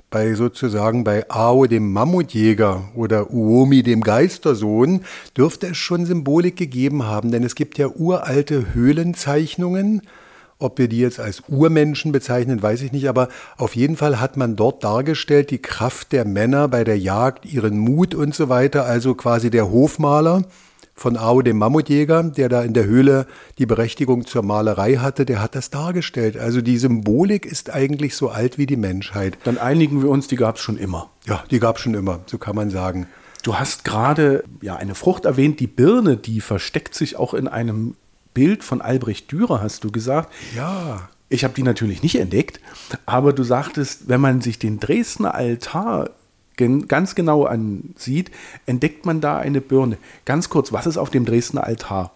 bei 0.09 0.33
sozusagen 0.33 1.03
bei 1.03 1.29
Ao 1.29 1.65
dem 1.67 1.91
Mammutjäger 1.91 2.89
oder 2.95 3.31
Uomi 3.31 3.83
dem 3.83 4.01
Geistersohn 4.01 5.01
dürfte 5.37 5.67
es 5.67 5.77
schon 5.77 6.05
Symbolik 6.05 6.55
gegeben 6.55 7.05
haben, 7.05 7.31
denn 7.31 7.43
es 7.43 7.55
gibt 7.55 7.77
ja 7.77 7.87
uralte 7.87 8.73
Höhlenzeichnungen. 8.73 10.01
Ob 10.57 10.77
wir 10.77 10.89
die 10.89 10.99
jetzt 10.99 11.19
als 11.19 11.43
Urmenschen 11.47 12.11
bezeichnen, 12.11 12.61
weiß 12.61 12.81
ich 12.81 12.91
nicht, 12.91 13.07
aber 13.07 13.29
auf 13.57 13.75
jeden 13.75 13.95
Fall 13.95 14.19
hat 14.19 14.35
man 14.35 14.55
dort 14.55 14.83
dargestellt 14.83 15.51
die 15.51 15.61
Kraft 15.61 16.11
der 16.11 16.25
Männer 16.25 16.67
bei 16.67 16.83
der 16.83 16.99
Jagd, 16.99 17.45
ihren 17.45 17.77
Mut 17.77 18.13
und 18.13 18.35
so 18.35 18.49
weiter, 18.49 18.85
also 18.85 19.15
quasi 19.15 19.49
der 19.49 19.71
Hofmaler 19.71 20.43
von 20.99 21.17
Ao, 21.17 21.41
dem 21.41 21.57
Mammutjäger, 21.57 22.23
der 22.23 22.49
da 22.49 22.61
in 22.63 22.73
der 22.73 22.85
Höhle 22.85 23.25
die 23.57 23.65
Berechtigung 23.65 24.25
zur 24.25 24.43
Malerei 24.43 24.95
hatte, 24.95 25.25
der 25.25 25.41
hat 25.41 25.55
das 25.55 25.69
dargestellt. 25.69 26.37
Also 26.37 26.61
die 26.61 26.77
Symbolik 26.77 27.45
ist 27.45 27.69
eigentlich 27.69 28.15
so 28.15 28.29
alt 28.29 28.57
wie 28.57 28.65
die 28.65 28.77
Menschheit. 28.77 29.37
Dann 29.43 29.57
einigen 29.57 30.01
wir 30.01 30.09
uns, 30.09 30.27
die 30.27 30.35
gab 30.35 30.57
es 30.57 30.61
schon 30.61 30.77
immer. 30.77 31.09
Ja, 31.25 31.43
die 31.49 31.59
gab 31.59 31.77
es 31.77 31.83
schon 31.83 31.93
immer, 31.93 32.19
so 32.25 32.37
kann 32.37 32.55
man 32.55 32.69
sagen. 32.69 33.07
Du 33.43 33.55
hast 33.55 33.85
gerade 33.85 34.43
ja 34.61 34.75
eine 34.75 34.95
Frucht 34.95 35.25
erwähnt, 35.25 35.59
die 35.59 35.67
Birne, 35.67 36.17
die 36.17 36.41
versteckt 36.41 36.93
sich 36.93 37.15
auch 37.15 37.33
in 37.33 37.47
einem 37.47 37.95
Bild 38.33 38.63
von 38.63 38.81
Albrecht 38.81 39.31
Dürer, 39.31 39.61
hast 39.61 39.83
du 39.83 39.91
gesagt. 39.91 40.33
Ja. 40.55 41.09
Ich 41.29 41.43
habe 41.43 41.53
die 41.53 41.63
natürlich 41.63 42.01
nicht 42.01 42.19
entdeckt, 42.19 42.59
aber 43.05 43.33
du 43.33 43.43
sagtest, 43.43 44.09
wenn 44.09 44.19
man 44.19 44.41
sich 44.41 44.57
den 44.57 44.79
Dresdner 44.79 45.35
Altar 45.35 46.09
ganz 46.87 47.15
genau 47.15 47.45
ansieht, 47.45 48.31
entdeckt 48.65 49.05
man 49.05 49.21
da 49.21 49.37
eine 49.37 49.61
Birne. 49.61 49.97
Ganz 50.25 50.49
kurz, 50.49 50.71
was 50.71 50.85
ist 50.85 50.97
auf 50.97 51.09
dem 51.09 51.25
Dresdner 51.25 51.63
Altar 51.63 52.11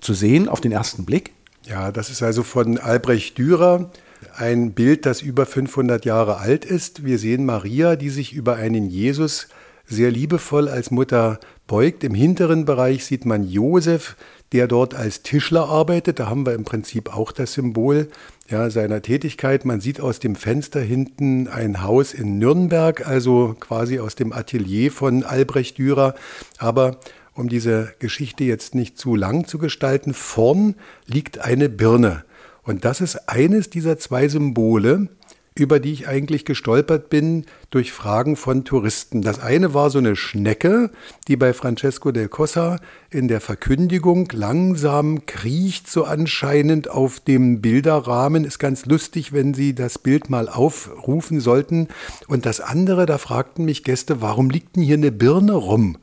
zu 0.00 0.14
sehen 0.14 0.48
auf 0.48 0.60
den 0.60 0.72
ersten 0.72 1.04
Blick? 1.04 1.32
Ja, 1.64 1.92
das 1.92 2.10
ist 2.10 2.22
also 2.22 2.42
von 2.42 2.78
Albrecht 2.78 3.38
Dürer 3.38 3.90
ein 4.36 4.72
Bild, 4.72 5.06
das 5.06 5.22
über 5.22 5.46
500 5.46 6.04
Jahre 6.04 6.38
alt 6.38 6.64
ist. 6.64 7.04
Wir 7.04 7.18
sehen 7.18 7.44
Maria, 7.44 7.96
die 7.96 8.10
sich 8.10 8.32
über 8.32 8.56
einen 8.56 8.88
Jesus 8.88 9.48
sehr 9.86 10.10
liebevoll 10.10 10.68
als 10.68 10.90
Mutter 10.90 11.40
beugt. 11.66 12.04
Im 12.04 12.14
hinteren 12.14 12.64
Bereich 12.64 13.04
sieht 13.04 13.26
man 13.26 13.48
Josef, 13.48 14.16
der 14.52 14.68
dort 14.68 14.94
als 14.94 15.22
Tischler 15.22 15.68
arbeitet. 15.68 16.18
Da 16.18 16.28
haben 16.28 16.46
wir 16.46 16.54
im 16.54 16.64
Prinzip 16.64 17.14
auch 17.14 17.32
das 17.32 17.54
Symbol 17.54 18.08
ja, 18.48 18.70
seiner 18.70 19.02
Tätigkeit. 19.02 19.64
Man 19.64 19.80
sieht 19.80 20.00
aus 20.00 20.18
dem 20.18 20.36
Fenster 20.36 20.80
hinten 20.80 21.48
ein 21.48 21.82
Haus 21.82 22.12
in 22.12 22.38
Nürnberg, 22.38 23.06
also 23.06 23.56
quasi 23.58 23.98
aus 23.98 24.14
dem 24.14 24.32
Atelier 24.32 24.90
von 24.90 25.24
Albrecht 25.24 25.78
Dürer. 25.78 26.14
Aber 26.58 26.98
um 27.34 27.48
diese 27.48 27.94
Geschichte 27.98 28.44
jetzt 28.44 28.74
nicht 28.74 28.98
zu 28.98 29.16
lang 29.16 29.46
zu 29.46 29.58
gestalten, 29.58 30.12
vorn 30.12 30.74
liegt 31.06 31.38
eine 31.38 31.68
Birne. 31.68 32.24
Und 32.62 32.84
das 32.84 33.00
ist 33.00 33.28
eines 33.28 33.70
dieser 33.70 33.98
zwei 33.98 34.28
Symbole, 34.28 35.08
über 35.54 35.80
die 35.80 35.92
ich 35.92 36.08
eigentlich 36.08 36.44
gestolpert 36.44 37.10
bin 37.10 37.44
durch 37.70 37.92
Fragen 37.92 38.36
von 38.36 38.64
Touristen. 38.64 39.22
Das 39.22 39.38
eine 39.38 39.74
war 39.74 39.90
so 39.90 39.98
eine 39.98 40.16
Schnecke, 40.16 40.90
die 41.28 41.36
bei 41.36 41.52
Francesco 41.52 42.10
del 42.10 42.28
Cossa 42.28 42.78
in 43.10 43.28
der 43.28 43.40
Verkündigung 43.40 44.28
langsam 44.32 45.26
kriecht, 45.26 45.90
so 45.90 46.04
anscheinend 46.04 46.88
auf 46.88 47.20
dem 47.20 47.60
Bilderrahmen. 47.60 48.44
Ist 48.44 48.58
ganz 48.58 48.86
lustig, 48.86 49.32
wenn 49.32 49.52
Sie 49.52 49.74
das 49.74 49.98
Bild 49.98 50.30
mal 50.30 50.48
aufrufen 50.48 51.40
sollten. 51.40 51.88
Und 52.28 52.46
das 52.46 52.60
andere, 52.60 53.04
da 53.04 53.18
fragten 53.18 53.64
mich 53.64 53.84
Gäste, 53.84 54.22
warum 54.22 54.48
liegt 54.48 54.76
denn 54.76 54.82
hier 54.82 54.96
eine 54.96 55.12
Birne 55.12 55.54
rum? 55.54 55.98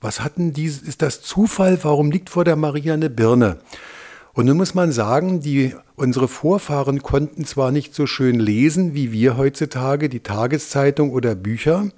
Was 0.00 0.20
hatten 0.20 0.52
die, 0.52 0.66
ist 0.66 1.02
das 1.02 1.22
Zufall? 1.22 1.78
Warum 1.82 2.10
liegt 2.10 2.30
vor 2.30 2.44
der 2.44 2.56
Maria 2.56 2.94
eine 2.94 3.10
Birne? 3.10 3.58
Und 4.32 4.46
nun 4.46 4.56
muss 4.56 4.74
man 4.74 4.92
sagen, 4.92 5.40
die, 5.40 5.74
unsere 5.96 6.28
Vorfahren 6.28 7.02
konnten 7.02 7.44
zwar 7.44 7.72
nicht 7.72 7.94
so 7.94 8.06
schön 8.06 8.38
lesen 8.38 8.94
wie 8.94 9.12
wir 9.12 9.36
heutzutage, 9.36 10.08
die 10.08 10.20
Tageszeitung 10.20 11.10
oder 11.10 11.34
Bücher. 11.34 11.88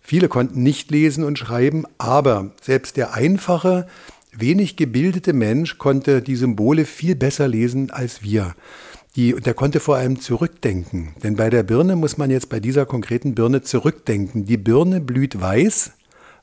Viele 0.00 0.28
konnten 0.28 0.62
nicht 0.62 0.90
lesen 0.90 1.24
und 1.24 1.38
schreiben, 1.38 1.84
aber 1.98 2.50
selbst 2.60 2.96
der 2.96 3.14
einfache, 3.14 3.86
wenig 4.32 4.76
gebildete 4.76 5.32
Mensch 5.32 5.78
konnte 5.78 6.22
die 6.22 6.36
Symbole 6.36 6.84
viel 6.84 7.14
besser 7.14 7.48
lesen 7.48 7.90
als 7.90 8.22
wir. 8.22 8.54
Die, 9.14 9.34
und 9.34 9.46
er 9.46 9.54
konnte 9.54 9.78
vor 9.78 9.96
allem 9.96 10.20
zurückdenken. 10.20 11.14
Denn 11.22 11.36
bei 11.36 11.50
der 11.50 11.62
Birne 11.62 11.96
muss 11.96 12.16
man 12.16 12.30
jetzt 12.30 12.48
bei 12.48 12.60
dieser 12.60 12.86
konkreten 12.86 13.34
Birne 13.34 13.62
zurückdenken. 13.62 14.46
Die 14.46 14.56
Birne 14.56 15.00
blüht 15.00 15.40
weiß. 15.40 15.92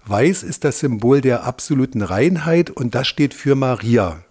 Weiß 0.06 0.44
ist 0.44 0.64
das 0.64 0.80
Symbol 0.80 1.22
der 1.22 1.44
absoluten 1.44 2.02
Reinheit 2.02 2.70
und 2.70 2.96
das 2.96 3.08
steht 3.08 3.34
für 3.34 3.56
Maria. 3.56 4.24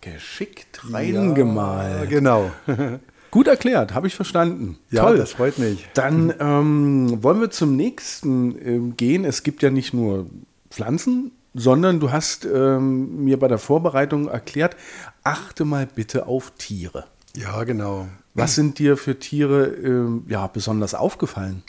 Geschickt 0.00 0.92
reingemalt. 0.92 2.00
Ja, 2.00 2.04
genau. 2.04 2.50
Gut 3.30 3.46
erklärt, 3.46 3.94
habe 3.94 4.06
ich 4.06 4.14
verstanden. 4.14 4.78
Ja, 4.90 5.02
Toll. 5.02 5.18
das 5.18 5.32
freut 5.32 5.58
mich. 5.58 5.86
Dann 5.94 6.32
ähm, 6.40 7.22
wollen 7.22 7.40
wir 7.40 7.50
zum 7.50 7.76
nächsten 7.76 8.56
ähm, 8.66 8.96
gehen. 8.96 9.24
Es 9.24 9.42
gibt 9.42 9.62
ja 9.62 9.70
nicht 9.70 9.92
nur 9.92 10.26
Pflanzen, 10.70 11.32
sondern 11.52 12.00
du 12.00 12.10
hast 12.10 12.46
ähm, 12.46 13.24
mir 13.24 13.38
bei 13.38 13.48
der 13.48 13.58
Vorbereitung 13.58 14.28
erklärt, 14.28 14.76
achte 15.24 15.64
mal 15.66 15.86
bitte 15.86 16.26
auf 16.26 16.52
Tiere. 16.56 17.04
Ja, 17.36 17.64
genau. 17.64 18.08
Was 18.34 18.54
sind 18.54 18.78
dir 18.78 18.96
für 18.96 19.18
Tiere 19.18 19.66
ähm, 19.66 20.24
ja, 20.28 20.46
besonders 20.46 20.94
aufgefallen? 20.94 21.62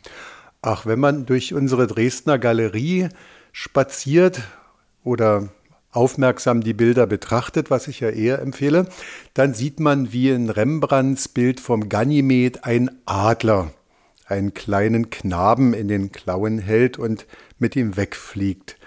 Ach, 0.62 0.86
wenn 0.86 1.00
man 1.00 1.26
durch 1.26 1.54
unsere 1.54 1.88
Dresdner 1.88 2.38
Galerie 2.38 3.10
spaziert 3.52 4.42
oder 5.04 5.50
aufmerksam 5.92 6.62
die 6.62 6.74
Bilder 6.74 7.08
betrachtet, 7.08 7.70
was 7.70 7.88
ich 7.88 8.00
ja 8.00 8.10
eher 8.10 8.40
empfehle, 8.40 8.88
dann 9.34 9.54
sieht 9.54 9.80
man 9.80 10.12
wie 10.14 10.30
in 10.30 10.50
Rembrandts 10.50 11.28
Bild 11.28 11.60
vom 11.60 11.90
Ganymed 11.90 12.64
ein 12.64 12.92
Adler, 13.06 13.72
einen 14.26 14.54
kleinen 14.54 15.10
Knaben 15.10 15.74
in 15.74 15.88
den 15.88 16.12
Klauen 16.12 16.60
hält 16.60 17.00
und 17.00 17.26
mit 17.58 17.76
ihm 17.76 17.98
wegfliegt. 17.98 18.78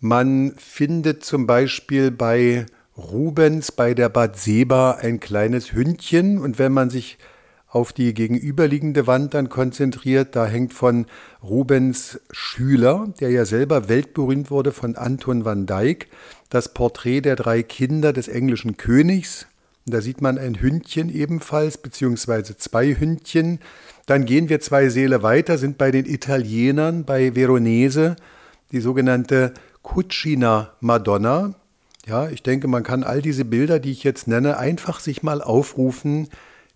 Man 0.00 0.54
findet 0.56 1.24
zum 1.24 1.46
Beispiel 1.46 2.10
bei 2.10 2.66
Rubens 2.96 3.72
bei 3.72 3.94
der 3.94 4.08
Bad 4.08 4.36
Seba 4.36 4.92
ein 4.92 5.20
kleines 5.20 5.72
Hündchen 5.72 6.38
und 6.38 6.58
wenn 6.58 6.72
man 6.72 6.90
sich 6.90 7.18
auf 7.70 7.92
die 7.92 8.12
gegenüberliegende 8.14 9.06
Wand 9.06 9.34
dann 9.34 9.48
konzentriert. 9.48 10.34
Da 10.34 10.46
hängt 10.46 10.74
von 10.74 11.06
Rubens 11.42 12.20
Schüler, 12.30 13.12
der 13.20 13.30
ja 13.30 13.44
selber 13.44 13.88
weltberühmt 13.88 14.50
wurde, 14.50 14.72
von 14.72 14.96
Anton 14.96 15.44
van 15.44 15.66
Dyck, 15.66 16.08
das 16.50 16.74
Porträt 16.74 17.20
der 17.20 17.36
drei 17.36 17.62
Kinder 17.62 18.12
des 18.12 18.28
englischen 18.28 18.76
Königs. 18.76 19.46
da 19.86 20.00
sieht 20.00 20.20
man 20.20 20.38
ein 20.38 20.60
Hündchen 20.60 21.08
ebenfalls, 21.08 21.78
beziehungsweise 21.78 22.56
zwei 22.56 22.94
Hündchen. 22.94 23.60
Dann 24.06 24.24
gehen 24.24 24.48
wir 24.48 24.60
zwei 24.60 24.88
Seele 24.88 25.22
weiter, 25.22 25.56
sind 25.56 25.78
bei 25.78 25.90
den 25.90 26.06
Italienern, 26.06 27.04
bei 27.04 27.34
Veronese, 27.34 28.16
die 28.72 28.80
sogenannte 28.80 29.54
Cucina 29.82 30.72
Madonna. 30.80 31.54
Ja, 32.06 32.28
ich 32.28 32.42
denke, 32.42 32.66
man 32.66 32.82
kann 32.82 33.04
all 33.04 33.22
diese 33.22 33.44
Bilder, 33.44 33.78
die 33.78 33.92
ich 33.92 34.02
jetzt 34.04 34.26
nenne, 34.26 34.58
einfach 34.58 35.00
sich 35.00 35.22
mal 35.22 35.40
aufrufen 35.42 36.28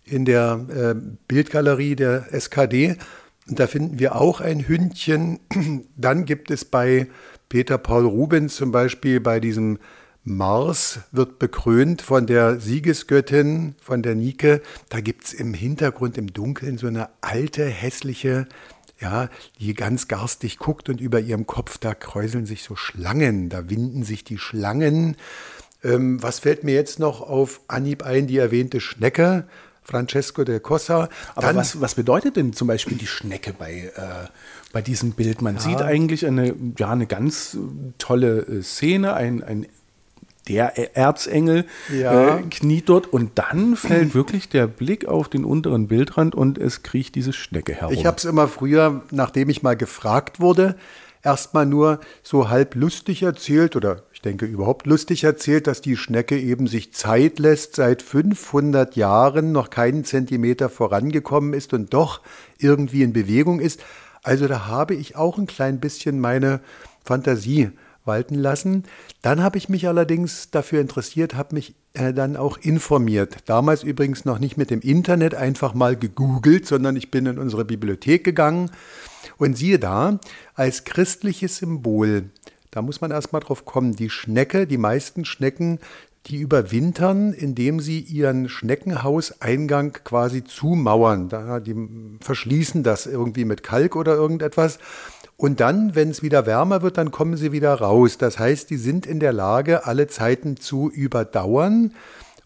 in 0.05 0.25
der 0.25 0.65
äh, 0.69 0.95
Bildgalerie 1.27 1.95
der 1.95 2.33
SKD. 2.33 2.97
Und 3.47 3.59
da 3.59 3.67
finden 3.67 3.99
wir 3.99 4.15
auch 4.15 4.41
ein 4.41 4.67
Hündchen. 4.67 5.39
Dann 5.97 6.25
gibt 6.25 6.51
es 6.51 6.65
bei 6.65 7.07
Peter 7.49 7.77
Paul 7.77 8.05
Rubens 8.05 8.55
zum 8.55 8.71
Beispiel 8.71 9.19
bei 9.19 9.39
diesem 9.39 9.79
Mars 10.27 11.01
wird 11.11 11.37
bekrönt 11.37 12.01
von 12.01 12.25
der 12.25 12.59
Siegesgöttin, 12.59 13.75
von 13.79 14.01
der 14.01 14.15
Nike. 14.15 14.61
Da 14.89 14.99
gibt 14.99 15.25
es 15.25 15.33
im 15.33 15.53
Hintergrund 15.53 16.17
im 16.17 16.33
Dunkeln 16.33 16.79
so 16.79 16.87
eine 16.87 17.09
alte, 17.21 17.63
hässliche, 17.65 18.47
ja, 18.99 19.29
die 19.59 19.75
ganz 19.75 20.07
garstig 20.07 20.57
guckt 20.57 20.89
und 20.89 20.99
über 20.99 21.19
ihrem 21.19 21.45
Kopf, 21.45 21.77
da 21.77 21.93
kräuseln 21.93 22.47
sich 22.47 22.63
so 22.63 22.75
Schlangen, 22.75 23.49
da 23.49 23.69
winden 23.69 24.03
sich 24.03 24.23
die 24.23 24.39
Schlangen. 24.39 25.15
Ähm, 25.83 26.23
was 26.23 26.39
fällt 26.39 26.63
mir 26.63 26.73
jetzt 26.73 26.97
noch 26.97 27.21
auf 27.21 27.61
Anhieb 27.67 28.01
ein? 28.01 28.25
Die 28.25 28.37
erwähnte 28.37 28.79
Schnecke. 28.79 29.47
Francesco 29.85 30.43
del 30.43 30.59
Cossa. 30.59 31.09
Aber 31.35 31.47
Dann, 31.47 31.55
was, 31.55 31.79
was 31.79 31.95
bedeutet 31.95 32.35
denn 32.35 32.53
zum 32.53 32.67
Beispiel 32.67 32.97
die 32.97 33.07
Schnecke 33.07 33.53
bei, 33.53 33.91
äh, 33.95 34.27
bei 34.73 34.81
diesem 34.81 35.11
Bild? 35.11 35.41
Man 35.41 35.55
ja. 35.55 35.61
sieht 35.61 35.81
eigentlich 35.81 36.25
eine, 36.25 36.55
ja, 36.77 36.91
eine 36.91 37.07
ganz 37.07 37.57
tolle 37.97 38.39
äh, 38.39 38.63
Szene, 38.63 39.13
ein, 39.13 39.43
ein 39.43 39.67
der 40.47 40.95
Erzengel 40.95 41.65
ja. 41.91 42.37
äh, 42.37 42.41
kniet 42.43 42.89
dort 42.89 43.07
und 43.07 43.31
dann 43.35 43.75
fällt 43.75 44.13
wirklich 44.13 44.47
der 44.47 44.67
Blick 44.67 45.07
auf 45.07 45.27
den 45.27 45.43
unteren 45.43 45.87
Bildrand 45.87 46.35
und 46.35 46.59
es 46.59 46.83
kriecht 46.83 47.15
diese 47.15 47.33
Schnecke 47.33 47.73
herum. 47.73 47.93
Ich 47.93 48.05
habe 48.05 48.17
es 48.17 48.25
immer 48.25 48.47
früher, 48.47 49.01
nachdem 49.09 49.49
ich 49.49 49.63
mal 49.63 49.75
gefragt 49.75 50.39
wurde, 50.39 50.75
erstmal 51.25 51.65
nur 51.65 51.99
so 52.23 52.49
halb 52.49 52.75
lustig 52.75 53.23
erzählt 53.23 53.75
oder 53.75 54.03
ich 54.13 54.21
denke 54.21 54.45
überhaupt 54.45 54.85
lustig 54.87 55.23
erzählt, 55.23 55.67
dass 55.67 55.81
die 55.81 55.97
Schnecke 55.97 56.39
eben 56.39 56.67
sich 56.67 56.93
Zeit 56.93 57.39
lässt, 57.39 57.75
seit 57.75 58.01
500 58.01 58.95
Jahren 58.95 59.51
noch 59.51 59.69
keinen 59.69 60.05
Zentimeter 60.05 60.69
vorangekommen 60.69 61.53
ist 61.53 61.73
und 61.73 61.93
doch 61.93 62.21
irgendwie 62.59 63.03
in 63.03 63.13
Bewegung 63.13 63.59
ist. 63.59 63.83
Also 64.23 64.47
da 64.47 64.67
habe 64.67 64.95
ich 64.95 65.15
auch 65.15 65.37
ein 65.37 65.47
klein 65.47 65.79
bisschen 65.79 66.19
meine 66.19 66.61
Fantasie 67.03 67.71
walten 68.05 68.35
lassen. 68.35 68.83
Dann 69.21 69.41
habe 69.41 69.57
ich 69.57 69.69
mich 69.69 69.87
allerdings 69.87 70.51
dafür 70.51 70.79
interessiert, 70.79 71.35
habe 71.35 71.55
mich 71.55 71.75
äh, 71.93 72.13
dann 72.13 72.37
auch 72.37 72.57
informiert. 72.57 73.37
Damals 73.45 73.83
übrigens 73.83 74.25
noch 74.25 74.39
nicht 74.39 74.57
mit 74.57 74.69
dem 74.69 74.81
Internet 74.81 75.35
einfach 75.35 75.73
mal 75.73 75.95
gegoogelt, 75.95 76.67
sondern 76.67 76.95
ich 76.95 77.11
bin 77.11 77.25
in 77.25 77.39
unsere 77.39 77.65
Bibliothek 77.65 78.23
gegangen 78.23 78.69
und 79.37 79.57
siehe 79.57 79.79
da, 79.79 80.19
als 80.53 80.83
christliches 80.83 81.57
Symbol, 81.57 82.29
da 82.71 82.81
muss 82.81 83.01
man 83.01 83.11
erstmal 83.11 83.41
drauf 83.41 83.65
kommen, 83.65 83.95
die 83.95 84.09
Schnecke, 84.09 84.67
die 84.67 84.77
meisten 84.77 85.25
Schnecken 85.25 85.79
die 86.27 86.37
überwintern, 86.37 87.33
indem 87.33 87.79
sie 87.79 87.99
ihren 87.99 88.49
Schneckenhauseingang 88.49 89.93
quasi 90.03 90.43
zumauern. 90.43 91.29
Die 91.63 91.75
verschließen 92.19 92.83
das 92.83 93.05
irgendwie 93.05 93.45
mit 93.45 93.63
Kalk 93.63 93.95
oder 93.95 94.15
irgendetwas. 94.15 94.79
Und 95.37 95.59
dann, 95.59 95.95
wenn 95.95 96.09
es 96.09 96.23
wieder 96.23 96.45
wärmer 96.45 96.81
wird, 96.81 96.97
dann 96.97 97.11
kommen 97.11 97.37
sie 97.37 97.51
wieder 97.51 97.75
raus. 97.75 98.17
Das 98.17 98.39
heißt, 98.39 98.69
die 98.69 98.77
sind 98.77 99.05
in 99.05 99.19
der 99.19 99.33
Lage, 99.33 99.85
alle 99.85 100.07
Zeiten 100.07 100.57
zu 100.57 100.89
überdauern 100.89 101.93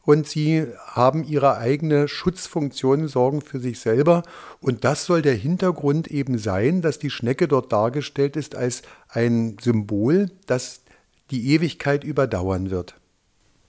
und 0.09 0.27
sie 0.27 0.65
haben 0.87 1.23
ihre 1.23 1.57
eigene 1.57 2.07
Schutzfunktion, 2.07 3.07
sorgen 3.07 3.41
für 3.41 3.59
sich 3.59 3.79
selber. 3.79 4.23
Und 4.59 4.83
das 4.83 5.05
soll 5.05 5.21
der 5.21 5.35
Hintergrund 5.35 6.07
eben 6.07 6.39
sein, 6.39 6.81
dass 6.81 6.97
die 6.97 7.11
Schnecke 7.11 7.47
dort 7.47 7.71
dargestellt 7.71 8.35
ist 8.35 8.55
als 8.55 8.81
ein 9.07 9.57
Symbol, 9.61 10.31
das 10.47 10.81
die 11.29 11.53
Ewigkeit 11.53 12.03
überdauern 12.03 12.71
wird. 12.71 12.95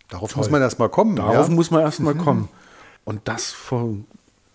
Darauf 0.09 0.32
Toll. 0.32 0.40
muss 0.40 0.50
man 0.50 0.62
erstmal 0.62 0.88
kommen. 0.88 1.16
Darauf 1.16 1.49
ja? 1.49 1.54
muss 1.54 1.70
man 1.70 1.82
erstmal 1.82 2.14
mhm. 2.14 2.18
kommen. 2.20 2.49
Und 3.04 3.20
das 3.28 3.50
vor, 3.50 3.97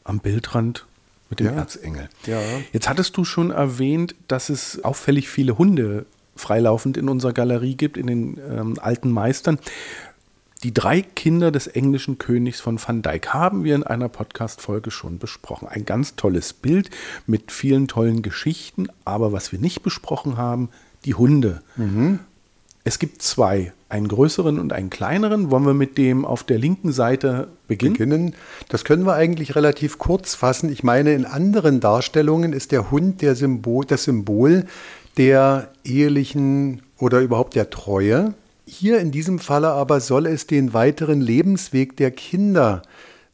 am 0.06 0.20
Bildrand 0.22 0.88
mit 1.30 1.40
dem 1.40 1.46
ja. 1.46 1.52
Erzengel. 1.52 2.10
Ja. 2.26 2.40
Jetzt 2.74 2.90
hattest 2.90 3.16
du 3.16 3.26
schon 3.26 3.52
erwähnt, 3.52 4.16
dass 4.28 4.50
es 4.50 4.84
auffällig 4.84 5.30
viele 5.30 5.60
Hunde 5.60 6.08
freilaufend 6.36 6.98
in 6.98 7.10
unserer 7.10 7.34
Galerie 7.34 7.76
gibt, 7.76 7.96
in 7.96 8.08
den 8.08 8.40
ähm, 8.50 8.80
alten 8.82 9.12
Meistern. 9.12 9.60
Die 10.66 10.74
drei 10.74 11.04
Kinder 11.04 11.52
des 11.52 11.68
englischen 11.68 12.18
Königs 12.18 12.60
von 12.60 12.80
Van 12.84 13.04
Dyck 13.04 13.28
haben 13.36 13.64
wir 13.64 13.76
in 13.76 13.84
einer 13.84 14.10
Podcast-Folge 14.10 14.90
schon 14.90 15.20
besprochen. 15.20 15.68
Ein 15.68 15.86
ganz 15.86 16.16
tolles 16.16 16.54
Bild 16.54 16.90
mit 17.28 17.52
vielen 17.52 17.88
tollen 17.88 18.24
Geschichten, 18.24 18.88
aber 19.04 19.32
was 19.32 19.52
wir 19.52 19.60
nicht 19.60 19.84
besprochen 19.84 20.38
haben, 20.38 20.70
die 21.06 21.14
Hunde. 21.14 21.62
Mhm. 21.76 22.18
Es 22.84 22.98
gibt 22.98 23.22
zwei, 23.22 23.74
einen 23.90 24.08
größeren 24.08 24.58
und 24.58 24.74
einen 24.74 24.90
kleineren. 24.90 25.52
Wollen 25.52 25.68
wir 25.68 25.76
mit 25.76 26.00
dem 26.00 26.26
auf 26.26 26.44
der 26.44 26.58
linken 26.58 26.92
Seite 26.92 27.50
beginnen? 27.68 27.94
beginnen? 27.94 28.36
Das 28.68 28.84
können 28.84 29.06
wir 29.06 29.14
eigentlich 29.14 29.54
relativ 29.56 30.00
kurz 30.00 30.34
fassen. 30.34 30.72
Ich 30.72 30.82
meine, 30.82 31.14
in 31.14 31.26
anderen 31.26 31.80
Darstellungen 31.80 32.54
ist 32.54 32.72
der 32.72 32.90
Hund 32.90 33.22
der 33.22 33.36
Symbol, 33.36 33.86
das 33.86 34.06
Symbol 34.06 34.66
der 35.16 35.70
ehelichen 35.84 36.82
oder 36.98 37.20
überhaupt 37.20 37.54
der 37.54 37.70
Treue. 37.70 38.34
Hier 38.68 39.00
in 39.00 39.12
diesem 39.12 39.38
Falle 39.38 39.70
aber 39.70 40.00
soll 40.00 40.26
es 40.26 40.48
den 40.48 40.74
weiteren 40.74 41.22
Lebensweg 41.22 41.98
der 41.98 42.10
Kinder 42.10 42.82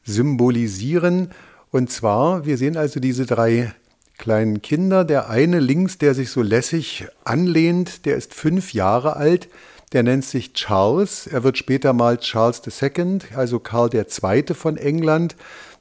symbolisieren. 0.04 1.30
Und 1.72 1.90
zwar, 1.90 2.46
wir 2.46 2.58
sehen 2.58 2.76
also 2.76 3.00
diese 3.00 3.26
drei 3.26 3.74
kleinen 4.18 4.62
Kinder. 4.62 5.06
Der 5.06 5.30
eine 5.30 5.60
links, 5.60 5.98
der 5.98 6.16
sich 6.16 6.32
so 6.32 6.42
lässig 6.42 7.08
anlehnt, 7.24 8.06
der 8.06 8.18
ist 8.18 8.34
fünf 8.34 8.74
Jahre 8.74 9.16
alt. 9.16 9.48
Der 9.94 10.04
nennt 10.04 10.26
sich 10.26 10.54
Charles. 10.54 11.28
Er 11.28 11.44
wird 11.44 11.58
später 11.58 11.94
mal 11.94 12.18
Charles 12.18 12.62
II., 12.66 13.20
also 13.36 13.60
Karl 13.60 13.90
II. 13.94 14.54
von 14.54 14.76
England. 14.76 15.36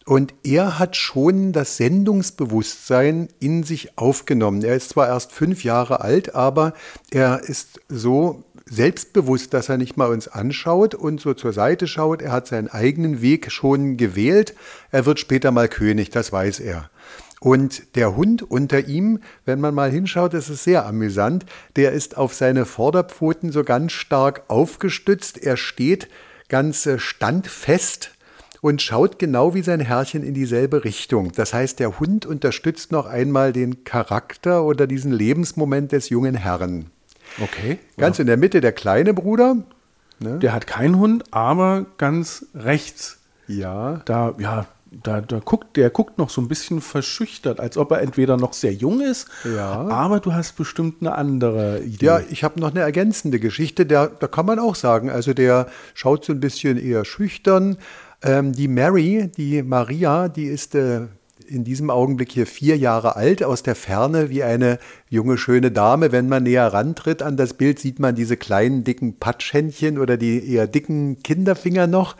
Und 0.06 0.34
er 0.42 0.78
hat 0.78 0.96
schon 0.96 1.52
das 1.52 1.76
Sendungsbewusstsein 1.76 3.28
in 3.38 3.62
sich 3.62 3.96
aufgenommen. 3.98 4.64
Er 4.64 4.74
ist 4.74 4.90
zwar 4.90 5.08
erst 5.08 5.30
fünf 5.30 5.62
Jahre 5.62 6.00
alt, 6.00 6.34
aber 6.34 6.72
er 7.10 7.40
ist 7.40 7.80
so 7.88 8.42
selbstbewusst, 8.66 9.54
dass 9.54 9.68
er 9.68 9.76
nicht 9.76 9.96
mal 9.96 10.10
uns 10.10 10.28
anschaut 10.28 10.94
und 10.94 11.20
so 11.20 11.34
zur 11.34 11.52
Seite 11.52 11.86
schaut. 11.86 12.22
Er 12.22 12.32
hat 12.32 12.46
seinen 12.46 12.68
eigenen 12.68 13.20
Weg 13.20 13.50
schon 13.50 13.96
gewählt. 13.96 14.54
Er 14.90 15.06
wird 15.06 15.18
später 15.18 15.50
mal 15.50 15.68
König, 15.68 16.10
das 16.10 16.32
weiß 16.32 16.60
er. 16.60 16.90
Und 17.40 17.96
der 17.96 18.16
Hund 18.16 18.42
unter 18.42 18.86
ihm, 18.86 19.20
wenn 19.46 19.60
man 19.60 19.74
mal 19.74 19.90
hinschaut, 19.90 20.34
das 20.34 20.50
ist 20.50 20.64
sehr 20.64 20.86
amüsant, 20.86 21.46
der 21.76 21.92
ist 21.92 22.18
auf 22.18 22.34
seine 22.34 22.66
Vorderpfoten 22.66 23.50
so 23.50 23.64
ganz 23.64 23.92
stark 23.92 24.44
aufgestützt. 24.48 25.42
Er 25.42 25.56
steht 25.56 26.08
ganz 26.48 26.84
äh, 26.84 26.98
standfest 26.98 28.10
und 28.60 28.82
schaut 28.82 29.18
genau 29.18 29.54
wie 29.54 29.62
sein 29.62 29.80
Herrchen 29.80 30.22
in 30.22 30.34
dieselbe 30.34 30.84
Richtung. 30.84 31.32
Das 31.32 31.54
heißt, 31.54 31.80
der 31.80 31.98
Hund 31.98 32.26
unterstützt 32.26 32.92
noch 32.92 33.06
einmal 33.06 33.54
den 33.54 33.84
Charakter 33.84 34.64
oder 34.64 34.86
diesen 34.86 35.12
Lebensmoment 35.12 35.92
des 35.92 36.10
jungen 36.10 36.34
Herrn. 36.34 36.90
Okay. 37.40 37.78
Ganz 37.96 38.18
ja. 38.18 38.22
in 38.22 38.26
der 38.26 38.36
Mitte 38.36 38.60
der 38.60 38.72
kleine 38.72 39.14
Bruder. 39.14 39.56
Ne? 40.18 40.38
Der 40.38 40.52
hat 40.52 40.66
keinen 40.66 40.98
Hund, 40.98 41.24
aber 41.30 41.86
ganz 41.98 42.46
rechts. 42.54 43.18
Ja. 43.46 44.02
Da, 44.04 44.34
ja, 44.38 44.66
da, 44.90 45.20
da 45.20 45.38
guckt, 45.38 45.76
der 45.76 45.90
guckt 45.90 46.18
noch 46.18 46.30
so 46.30 46.40
ein 46.40 46.48
bisschen 46.48 46.80
verschüchtert, 46.80 47.60
als 47.60 47.76
ob 47.76 47.92
er 47.92 48.00
entweder 48.00 48.36
noch 48.36 48.52
sehr 48.52 48.72
jung 48.72 49.00
ist, 49.00 49.28
ja. 49.44 49.86
aber 49.88 50.20
du 50.20 50.32
hast 50.32 50.56
bestimmt 50.56 50.96
eine 51.00 51.14
andere 51.14 51.80
Idee. 51.80 52.06
Ja, 52.06 52.20
ich 52.28 52.44
habe 52.44 52.60
noch 52.60 52.70
eine 52.70 52.80
ergänzende 52.80 53.38
Geschichte, 53.38 53.86
der, 53.86 54.08
da 54.08 54.26
kann 54.26 54.46
man 54.46 54.58
auch 54.58 54.74
sagen, 54.74 55.10
also 55.10 55.32
der 55.32 55.68
schaut 55.94 56.24
so 56.24 56.32
ein 56.32 56.40
bisschen 56.40 56.76
eher 56.76 57.04
schüchtern. 57.04 57.76
Ähm, 58.22 58.52
die 58.52 58.68
Mary, 58.68 59.30
die 59.36 59.62
Maria, 59.62 60.28
die 60.28 60.46
ist 60.46 60.74
äh, 60.74 61.02
in 61.50 61.64
diesem 61.64 61.90
Augenblick 61.90 62.32
hier 62.32 62.46
vier 62.46 62.76
Jahre 62.76 63.16
alt, 63.16 63.42
aus 63.42 63.62
der 63.62 63.74
Ferne 63.74 64.30
wie 64.30 64.42
eine 64.42 64.78
junge, 65.08 65.36
schöne 65.36 65.70
Dame. 65.70 66.12
Wenn 66.12 66.28
man 66.28 66.44
näher 66.44 66.72
rantritt 66.72 67.22
an 67.22 67.36
das 67.36 67.54
Bild, 67.54 67.78
sieht 67.78 67.98
man 67.98 68.14
diese 68.14 68.36
kleinen, 68.36 68.84
dicken 68.84 69.18
Patschhändchen 69.18 69.98
oder 69.98 70.16
die 70.16 70.52
eher 70.52 70.66
dicken 70.66 71.22
Kinderfinger 71.22 71.86
noch. 71.86 72.16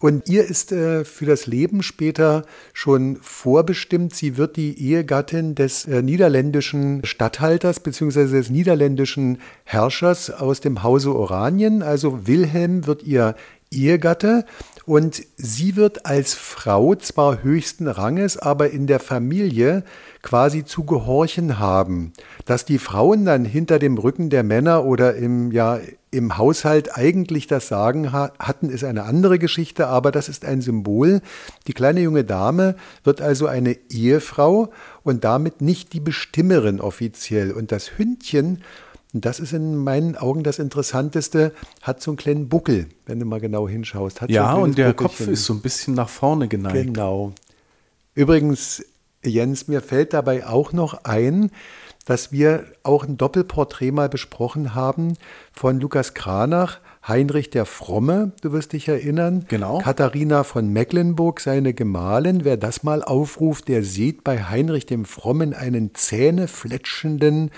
Und 0.00 0.28
ihr 0.28 0.44
ist 0.44 0.70
äh, 0.70 1.04
für 1.04 1.26
das 1.26 1.46
Leben 1.46 1.82
später 1.82 2.44
schon 2.72 3.18
vorbestimmt. 3.20 4.14
Sie 4.14 4.36
wird 4.36 4.56
die 4.56 4.80
Ehegattin 4.80 5.56
des 5.56 5.86
äh, 5.86 6.02
niederländischen 6.02 7.04
Statthalters 7.04 7.80
bzw. 7.80 8.28
des 8.28 8.48
niederländischen 8.48 9.38
Herrschers 9.64 10.30
aus 10.30 10.60
dem 10.60 10.84
Hause 10.84 11.16
Oranien. 11.16 11.82
Also 11.82 12.28
Wilhelm 12.28 12.86
wird 12.86 13.02
ihr 13.02 13.34
Ehegatte 13.72 14.44
und 14.88 15.22
sie 15.36 15.76
wird 15.76 16.06
als 16.06 16.32
Frau 16.32 16.94
zwar 16.94 17.42
höchsten 17.42 17.88
Ranges, 17.88 18.38
aber 18.38 18.70
in 18.70 18.86
der 18.86 19.00
Familie 19.00 19.84
quasi 20.22 20.64
zu 20.64 20.84
gehorchen 20.84 21.58
haben. 21.58 22.14
Dass 22.46 22.64
die 22.64 22.78
Frauen 22.78 23.26
dann 23.26 23.44
hinter 23.44 23.78
dem 23.78 23.98
Rücken 23.98 24.30
der 24.30 24.44
Männer 24.44 24.86
oder 24.86 25.14
im, 25.14 25.52
ja, 25.52 25.78
im 26.10 26.38
Haushalt 26.38 26.96
eigentlich 26.96 27.46
das 27.46 27.68
Sagen 27.68 28.12
hatten, 28.12 28.70
ist 28.70 28.82
eine 28.82 29.02
andere 29.02 29.38
Geschichte, 29.38 29.88
aber 29.88 30.10
das 30.10 30.30
ist 30.30 30.46
ein 30.46 30.62
Symbol. 30.62 31.20
Die 31.66 31.74
kleine 31.74 32.00
junge 32.00 32.24
Dame 32.24 32.74
wird 33.04 33.20
also 33.20 33.46
eine 33.46 33.76
Ehefrau 33.90 34.72
und 35.02 35.22
damit 35.22 35.60
nicht 35.60 35.92
die 35.92 36.00
Bestimmerin 36.00 36.80
offiziell. 36.80 37.52
Und 37.52 37.72
das 37.72 37.98
Hündchen 37.98 38.62
und 39.14 39.24
das 39.24 39.40
ist 39.40 39.52
in 39.52 39.76
meinen 39.76 40.16
Augen 40.16 40.42
das 40.42 40.58
Interessanteste, 40.58 41.52
hat 41.80 42.02
so 42.02 42.10
einen 42.10 42.18
kleinen 42.18 42.48
Buckel, 42.48 42.86
wenn 43.06 43.18
du 43.18 43.24
mal 43.24 43.40
genau 43.40 43.68
hinschaust. 43.68 44.20
Hat 44.20 44.30
ja, 44.30 44.54
so 44.54 44.60
und 44.60 44.76
der 44.76 44.92
Buckelchen. 44.92 45.26
Kopf 45.26 45.32
ist 45.32 45.44
so 45.44 45.54
ein 45.54 45.60
bisschen 45.60 45.94
nach 45.94 46.10
vorne 46.10 46.48
geneigt. 46.48 46.86
Genau. 46.86 47.32
Übrigens, 48.14 48.84
Jens, 49.24 49.66
mir 49.66 49.80
fällt 49.80 50.12
dabei 50.12 50.46
auch 50.46 50.72
noch 50.72 51.04
ein, 51.04 51.50
dass 52.04 52.32
wir 52.32 52.64
auch 52.82 53.04
ein 53.04 53.16
Doppelporträt 53.16 53.92
mal 53.92 54.08
besprochen 54.08 54.74
haben 54.74 55.14
von 55.52 55.80
Lukas 55.80 56.14
Kranach, 56.14 56.80
Heinrich 57.08 57.50
der 57.50 57.64
Fromme, 57.64 58.32
du 58.42 58.52
wirst 58.52 58.74
dich 58.74 58.86
erinnern. 58.88 59.46
Genau. 59.48 59.78
Katharina 59.78 60.44
von 60.44 60.72
Mecklenburg, 60.72 61.40
seine 61.40 61.72
Gemahlin. 61.72 62.44
Wer 62.44 62.56
das 62.56 62.82
mal 62.82 63.02
aufruft, 63.02 63.68
der 63.68 63.82
sieht 63.82 64.22
bei 64.24 64.44
Heinrich 64.44 64.86
dem 64.86 65.04
Frommen 65.06 65.54
einen 65.54 65.94
zähnefletschenden 65.94 67.50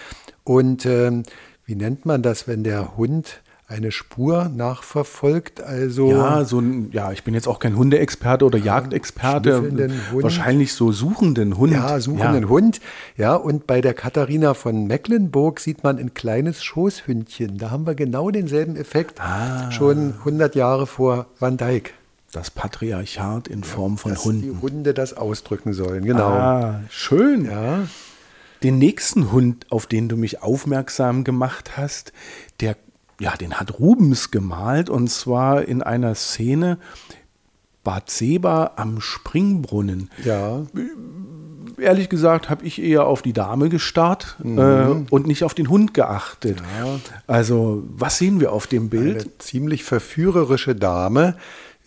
und 0.44 0.86
äh, 0.86 1.22
wie 1.66 1.74
nennt 1.74 2.06
man 2.06 2.22
das, 2.22 2.48
wenn 2.48 2.64
der 2.64 2.96
Hund 2.96 3.42
eine 3.70 3.92
Spur 3.92 4.50
nachverfolgt. 4.54 5.62
Also 5.62 6.10
ja, 6.10 6.44
so 6.44 6.58
ein, 6.58 6.90
ja, 6.92 7.12
ich 7.12 7.22
bin 7.22 7.34
jetzt 7.34 7.46
auch 7.46 7.60
kein 7.60 7.76
Hundeexperte 7.76 8.44
oder 8.44 8.58
Jagdexperte. 8.58 9.92
Wahrscheinlich 10.12 10.72
so 10.72 10.90
suchenden 10.90 11.56
Hund. 11.56 11.72
Ja, 11.72 12.00
suchenden 12.00 12.42
ja. 12.42 12.48
Hund. 12.48 12.80
Ja, 13.16 13.34
und 13.36 13.68
bei 13.68 13.80
der 13.80 13.94
Katharina 13.94 14.54
von 14.54 14.86
Mecklenburg 14.86 15.60
sieht 15.60 15.84
man 15.84 15.98
ein 15.98 16.14
kleines 16.14 16.64
Schoßhündchen. 16.64 17.58
Da 17.58 17.70
haben 17.70 17.86
wir 17.86 17.94
genau 17.94 18.30
denselben 18.30 18.74
Effekt. 18.74 19.20
Ah. 19.20 19.70
Schon 19.70 20.14
100 20.18 20.56
Jahre 20.56 20.88
vor 20.88 21.26
Van 21.38 21.56
Dyck. 21.56 21.94
Das 22.32 22.50
Patriarchat 22.50 23.48
in 23.48 23.62
Form 23.62 23.98
von 23.98 24.12
dass 24.12 24.24
Hunden. 24.24 24.42
Die 24.42 24.62
Hunde 24.62 24.94
das 24.94 25.16
ausdrücken 25.16 25.72
sollen, 25.72 26.04
genau. 26.04 26.28
Ah, 26.28 26.80
schön. 26.88 27.44
Ja. 27.44 27.82
Den 28.62 28.78
nächsten 28.78 29.32
Hund, 29.32 29.66
auf 29.70 29.86
den 29.86 30.08
du 30.08 30.16
mich 30.16 30.42
aufmerksam 30.42 31.24
gemacht 31.24 31.76
hast, 31.76 32.12
der, 32.60 32.76
ja, 33.20 33.36
den 33.36 33.54
hat 33.54 33.78
Rubens 33.78 34.30
gemalt 34.30 34.90
und 34.90 35.08
zwar 35.08 35.62
in 35.64 35.82
einer 35.82 36.14
Szene 36.14 36.78
Bad 37.84 38.10
Seba 38.10 38.72
am 38.76 39.00
Springbrunnen. 39.00 40.10
Ja. 40.24 40.62
Ehrlich 41.78 42.08
gesagt 42.08 42.50
habe 42.50 42.64
ich 42.64 42.82
eher 42.82 43.06
auf 43.06 43.22
die 43.22 43.32
Dame 43.32 43.68
gestarrt 43.68 44.36
mhm. 44.42 44.58
äh, 44.58 45.12
und 45.14 45.26
nicht 45.26 45.44
auf 45.44 45.54
den 45.54 45.68
Hund 45.68 45.94
geachtet. 45.94 46.58
Ja. 46.78 46.98
Also, 47.26 47.84
was 47.90 48.18
sehen 48.18 48.40
wir 48.40 48.52
auf 48.52 48.66
dem 48.66 48.88
Bild? 48.88 49.20
Eine 49.20 49.38
ziemlich 49.38 49.84
verführerische 49.84 50.74
Dame 50.74 51.36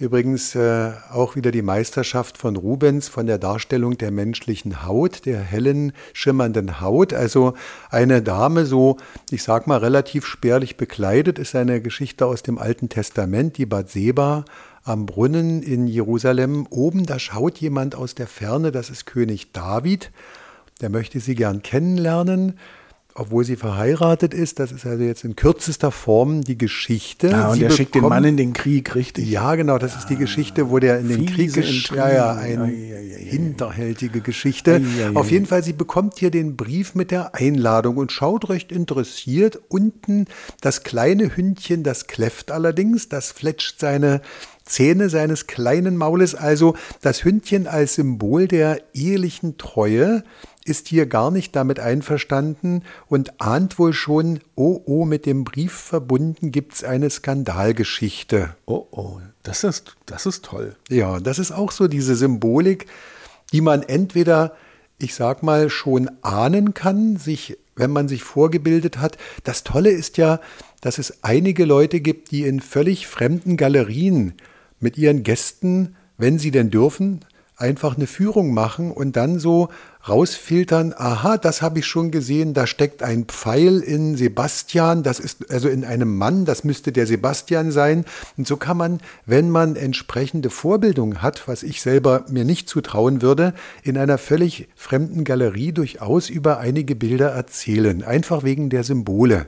Übrigens 0.04 0.54
äh, 0.54 0.92
auch 1.14 1.38
wieder 1.38 1.50
die 1.52 1.62
Meisterschaft 1.62 2.38
von 2.38 2.58
Rubens 2.58 3.08
von 3.08 3.26
der 3.26 3.38
Darstellung 3.38 3.98
der 3.98 4.12
menschlichen 4.12 4.86
Haut, 4.86 5.26
der 5.26 5.40
hellen, 5.40 5.94
schimmernden 6.12 6.82
Haut. 6.82 7.14
Also 7.14 7.54
eine 7.90 8.22
Dame 8.22 8.66
so, 8.66 8.98
ich 9.32 9.44
sag 9.44 9.66
mal, 9.66 9.78
relativ 9.78 10.26
spärlich 10.26 10.76
bekleidet, 10.76 11.40
ist 11.40 11.56
eine 11.56 11.82
Geschichte 11.82 12.26
aus 12.26 12.44
dem 12.44 12.58
Alten 12.58 12.90
Testament, 12.90 13.58
die 13.58 13.66
Bathseba 13.66 14.44
am 14.84 15.06
Brunnen 15.06 15.64
in 15.64 15.88
Jerusalem. 15.88 16.68
Oben, 16.70 17.06
da 17.06 17.18
schaut 17.18 17.60
jemand 17.60 17.96
aus 17.96 18.14
der 18.14 18.28
Ferne, 18.28 18.74
das 18.74 18.90
ist 18.90 19.06
König 19.06 19.54
David. 19.54 20.12
Der 20.82 20.90
möchte 20.90 21.22
sie 21.22 21.36
gern 21.36 21.62
kennenlernen 21.62 22.60
obwohl 23.16 23.44
sie 23.44 23.56
verheiratet 23.56 24.34
ist. 24.34 24.60
Das 24.60 24.72
ist 24.72 24.86
also 24.86 25.04
jetzt 25.04 25.24
in 25.24 25.36
kürzester 25.36 25.92
Form 25.92 26.42
die 26.42 26.58
Geschichte. 26.58 27.28
Ja, 27.28 27.48
und 27.48 27.54
sie 27.54 27.60
der 27.60 27.68
bekommt, 27.68 27.78
schickt 27.78 27.96
den 27.96 28.04
Mann 28.04 28.24
in 28.24 28.38
den 28.38 28.54
Krieg, 28.54 28.96
richtig? 28.96 29.30
Ja, 29.30 29.56
genau. 29.56 29.78
Das 29.78 29.96
ist 29.96 30.10
die 30.10 30.16
Geschichte, 30.16 30.70
wo 30.70 30.80
der 30.80 31.00
in 31.00 31.10
den 31.10 31.26
Krieg 31.26 31.54
geschickt 31.54 31.96
Ja, 31.96 32.12
ja, 32.12 32.34
eine 32.34 32.66
hinterhältige 32.66 34.22
Geschichte. 34.22 34.82
Auf 35.14 35.32
jeden 35.32 35.46
Fall, 35.46 35.64
sie 35.64 35.74
bekommt 35.74 36.20
hier 36.20 36.32
den 36.32 36.56
Brief 36.56 36.96
mit 36.96 37.12
der 37.12 37.36
Einladung 37.36 37.98
und 37.98 38.12
schaut 38.12 38.50
recht 38.50 38.72
interessiert. 38.72 39.60
Unten 39.70 40.26
das 40.62 40.84
kleine 40.84 41.36
Hündchen, 41.36 41.84
das 41.84 42.08
kläfft 42.08 42.52
allerdings, 42.52 43.10
das 43.10 43.32
fletscht 43.32 43.80
seine 43.80 44.22
Zähne 44.66 45.10
seines 45.10 45.48
kleinen 45.48 45.98
Maules, 45.98 46.36
also 46.36 46.76
das 47.02 47.26
Hündchen 47.26 47.68
als 47.68 47.96
Symbol 47.96 48.48
der 48.48 48.82
ehelichen 48.94 49.58
Treue 49.58 50.24
ist 50.66 50.88
hier 50.88 51.06
gar 51.06 51.32
nicht 51.32 51.56
damit 51.56 51.80
einverstanden 51.80 52.84
und 53.08 53.42
ahnt 53.42 53.78
wohl 53.80 53.94
schon, 53.94 54.40
oh 54.56 54.82
oh, 54.86 55.06
mit 55.06 55.26
dem 55.26 55.44
Brief 55.44 55.74
verbunden 55.74 56.52
gibt's 56.52 56.84
eine 56.84 57.10
Skandalgeschichte. 57.10 58.56
Oh 58.66 58.88
oh, 58.92 59.20
das 59.44 59.64
ist, 59.64 59.96
das 60.06 60.26
ist 60.26 60.46
toll. 60.46 60.76
Ja, 60.90 61.20
das 61.20 61.40
ist 61.40 61.52
auch 61.52 61.72
so 61.72 61.88
diese 61.88 62.16
Symbolik, 62.16 62.88
die 63.52 63.62
man 63.62 63.84
entweder, 63.84 64.56
ich 65.00 65.16
sag 65.16 65.44
mal, 65.44 65.70
schon 65.70 66.10
ahnen 66.22 66.74
kann, 66.74 67.18
sich, 67.18 67.58
wenn 67.76 67.92
man 67.92 68.08
sich 68.08 68.24
vorgebildet 68.24 69.00
hat. 69.00 69.18
Das 69.44 69.64
Tolle 69.64 69.90
ist 69.90 70.18
ja, 70.18 70.40
dass 70.80 70.98
es 70.98 71.24
einige 71.24 71.66
Leute 71.66 72.00
gibt, 72.00 72.32
die 72.32 72.44
in 72.44 72.62
völlig 72.62 73.08
fremden 73.08 73.58
Galerien 73.58 74.34
mit 74.80 74.98
ihren 74.98 75.24
Gästen, 75.24 75.96
wenn 76.18 76.40
sie 76.40 76.52
denn 76.52 76.70
dürfen, 76.70 77.26
einfach 77.58 77.96
eine 77.96 78.08
Führung 78.08 78.54
machen 78.54 78.92
und 78.92 79.16
dann 79.16 79.40
so 79.40 79.70
rausfiltern, 80.08 80.94
aha, 80.96 81.38
das 81.38 81.62
habe 81.62 81.80
ich 81.80 81.86
schon 81.86 82.12
gesehen, 82.12 82.54
da 82.54 82.68
steckt 82.68 83.04
ein 83.04 83.26
Pfeil 83.26 83.80
in 83.80 84.18
Sebastian, 84.18 85.04
das 85.04 85.20
ist 85.20 85.50
also 85.50 85.70
in 85.70 85.86
einem 85.86 86.18
Mann, 86.18 86.46
das 86.46 86.64
müsste 86.64 86.92
der 86.92 87.08
Sebastian 87.08 87.72
sein. 87.72 88.04
Und 88.36 88.48
so 88.48 88.58
kann 88.58 88.78
man, 88.78 89.00
wenn 89.26 89.50
man 89.50 89.76
entsprechende 89.76 90.50
Vorbildung 90.50 91.22
hat, 91.22 91.48
was 91.48 91.64
ich 91.64 91.82
selber 91.82 92.26
mir 92.30 92.44
nicht 92.44 92.68
zutrauen 92.68 93.22
würde, 93.22 93.54
in 93.84 93.98
einer 93.98 94.18
völlig 94.18 94.68
fremden 94.76 95.24
Galerie 95.24 95.72
durchaus 95.72 96.30
über 96.30 96.60
einige 96.60 96.96
Bilder 96.96 97.30
erzählen, 97.30 98.04
einfach 98.04 98.44
wegen 98.44 98.70
der 98.70 98.84
Symbole. 98.84 99.48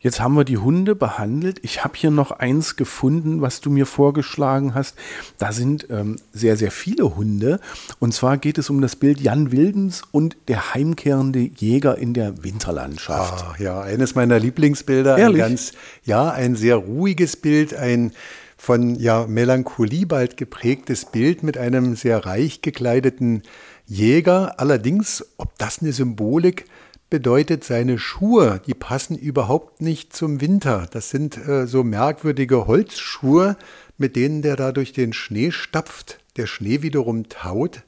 Jetzt 0.00 0.20
haben 0.20 0.34
wir 0.34 0.44
die 0.44 0.58
Hunde 0.58 0.94
behandelt. 0.94 1.58
Ich 1.62 1.82
habe 1.82 1.94
hier 1.96 2.12
noch 2.12 2.30
eins 2.30 2.76
gefunden, 2.76 3.40
was 3.40 3.60
du 3.60 3.68
mir 3.68 3.84
vorgeschlagen 3.84 4.74
hast. 4.74 4.96
Da 5.38 5.50
sind 5.50 5.88
ähm, 5.90 6.16
sehr, 6.32 6.56
sehr 6.56 6.70
viele 6.70 7.16
Hunde. 7.16 7.58
Und 7.98 8.14
zwar 8.14 8.36
geht 8.36 8.58
es 8.58 8.70
um 8.70 8.80
das 8.80 8.94
Bild 8.94 9.20
Jan 9.20 9.50
Wildens 9.50 10.02
und 10.12 10.36
der 10.46 10.72
heimkehrende 10.72 11.40
Jäger 11.40 11.98
in 11.98 12.14
der 12.14 12.44
Winterlandschaft. 12.44 13.44
Ah, 13.44 13.54
ja, 13.58 13.80
eines 13.80 14.14
meiner 14.14 14.38
Lieblingsbilder. 14.38 15.18
Ehrlich? 15.18 15.42
Ein 15.42 15.48
ganz, 15.50 15.72
ja, 16.04 16.30
ein 16.30 16.54
sehr 16.54 16.76
ruhiges 16.76 17.34
Bild, 17.34 17.74
ein 17.74 18.12
von 18.56 18.94
ja, 18.96 19.26
Melancholie 19.26 20.06
bald 20.06 20.36
geprägtes 20.36 21.06
Bild 21.06 21.42
mit 21.42 21.58
einem 21.58 21.96
sehr 21.96 22.24
reich 22.24 22.62
gekleideten 22.62 23.42
Jäger. 23.86 24.60
Allerdings, 24.60 25.24
ob 25.38 25.58
das 25.58 25.80
eine 25.80 25.92
Symbolik 25.92 26.66
bedeutet, 27.10 27.64
seine 27.64 27.98
Schuhe, 27.98 28.60
die 28.66 28.74
passen 28.74 29.16
überhaupt 29.16 29.80
nicht 29.80 30.14
zum 30.14 30.40
Winter. 30.40 30.86
Das 30.90 31.10
sind 31.10 31.36
äh, 31.36 31.66
so 31.66 31.84
merkwürdige 31.84 32.66
Holzschuhe, 32.66 33.56
mit 33.96 34.16
denen 34.16 34.42
der 34.42 34.56
da 34.56 34.72
durch 34.72 34.92
den 34.92 35.12
Schnee 35.12 35.50
stapft. 35.50 36.20
Der 36.36 36.46
Schnee 36.46 36.82
wiederum 36.82 37.28
taut. 37.28 37.82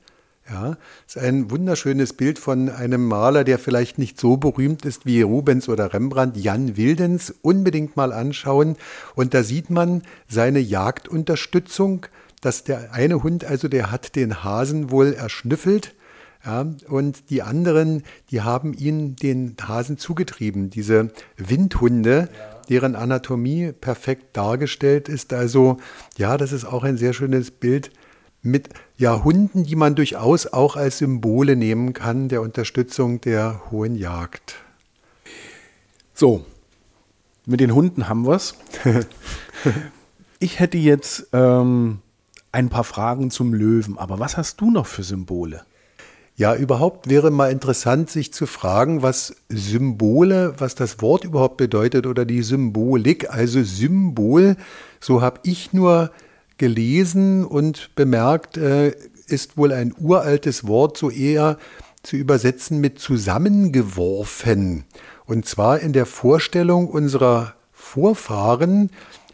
Ja, 0.48 0.76
ist 1.06 1.16
ein 1.16 1.48
wunderschönes 1.52 2.12
Bild 2.14 2.40
von 2.40 2.70
einem 2.70 3.06
Maler, 3.06 3.44
der 3.44 3.61
vielleicht 3.61 3.98
nicht 3.98 4.18
so 4.18 4.37
berühmt 4.37 4.85
ist 4.85 5.06
wie 5.06 5.22
Rubens 5.22 5.68
oder 5.68 5.92
Rembrandt, 5.94 6.37
Jan 6.37 6.76
Wildens. 6.76 7.33
Unbedingt 7.42 7.96
mal 7.96 8.12
anschauen. 8.12 8.76
Und 9.14 9.33
da 9.33 9.44
sieht 9.44 9.70
man 9.70 10.02
seine 10.28 10.59
Jagdunterstützung, 10.59 12.06
dass 12.40 12.64
der 12.64 12.92
eine 12.92 13.22
Hund, 13.22 13.44
also 13.44 13.68
der 13.68 13.92
hat 13.92 14.16
den 14.16 14.42
Hasen 14.42 14.90
wohl 14.90 15.12
erschnüffelt 15.12 15.94
ja, 16.44 16.66
und 16.88 17.31
die 17.31 17.42
anderen, 17.42 18.03
die 18.31 18.40
haben 18.40 18.72
ihnen 18.72 19.16
den 19.16 19.57
Hasen 19.61 19.98
zugetrieben, 19.98 20.70
diese 20.70 21.11
Windhunde, 21.37 22.29
ja. 22.33 22.61
deren 22.68 22.96
Anatomie 22.96 23.72
perfekt 23.72 24.37
dargestellt 24.37 25.09
ist. 25.09 25.33
Also 25.33 25.76
ja, 26.16 26.38
das 26.38 26.53
ist 26.53 26.64
auch 26.64 26.83
ein 26.83 26.96
sehr 26.96 27.12
schönes 27.12 27.50
Bild 27.50 27.90
mit 28.42 28.70
ja, 28.96 29.22
Hunden, 29.22 29.64
die 29.64 29.76
man 29.76 29.94
durchaus 29.94 30.46
auch 30.46 30.76
als 30.76 30.98
Symbole 30.98 31.57
nehmen 31.57 31.92
kann 31.92 32.29
der 32.29 32.40
Unterstützung 32.40 33.20
der 33.20 33.61
hohen 33.70 33.94
Jagd. 33.94 34.57
So, 36.14 36.44
mit 37.46 37.61
den 37.61 37.74
Hunden 37.74 38.09
haben 38.09 38.26
wir 38.26 38.35
es. 38.35 38.55
ich 40.38 40.59
hätte 40.59 40.79
jetzt 40.79 41.29
ähm, 41.33 42.00
ein 42.53 42.68
paar 42.68 42.85
Fragen 42.85 43.31
zum 43.31 43.53
Löwen, 43.53 43.98
aber 43.98 44.18
was 44.18 44.37
hast 44.37 44.61
du 44.61 44.70
noch 44.70 44.87
für 44.87 45.03
Symbole? 45.03 45.64
Ja, 46.40 46.55
überhaupt 46.55 47.11
wäre 47.11 47.31
mal 47.31 47.53
interessant, 47.53 48.09
sich 48.09 48.33
zu 48.33 48.46
fragen, 48.46 49.03
was 49.03 49.37
Symbole, 49.50 50.55
was 50.57 50.74
das 50.74 51.03
Wort 51.03 51.24
überhaupt 51.24 51.59
bedeutet 51.59 52.07
oder 52.07 52.24
die 52.24 52.42
Symbolik. 52.42 53.29
Also 53.29 53.62
Symbol, 53.62 54.57
so 55.00 55.20
habe 55.20 55.40
ich 55.42 55.74
nur 55.74 56.11
gelesen 56.57 57.44
und 57.44 57.94
bemerkt, 57.94 58.57
äh, 58.57 58.94
ist 59.26 59.59
wohl 59.59 59.70
ein 59.70 59.94
uraltes 60.00 60.66
Wort, 60.66 60.96
so 60.96 61.11
eher 61.11 61.59
zu 62.03 62.16
übersetzen 62.16 62.81
mit 62.81 62.98
zusammengeworfen. 62.98 64.85
Und 65.26 65.44
zwar 65.44 65.81
in 65.81 65.92
der 65.92 66.07
Vorstellung 66.07 66.88
unserer 66.88 67.53
Vorfahren 67.70 68.88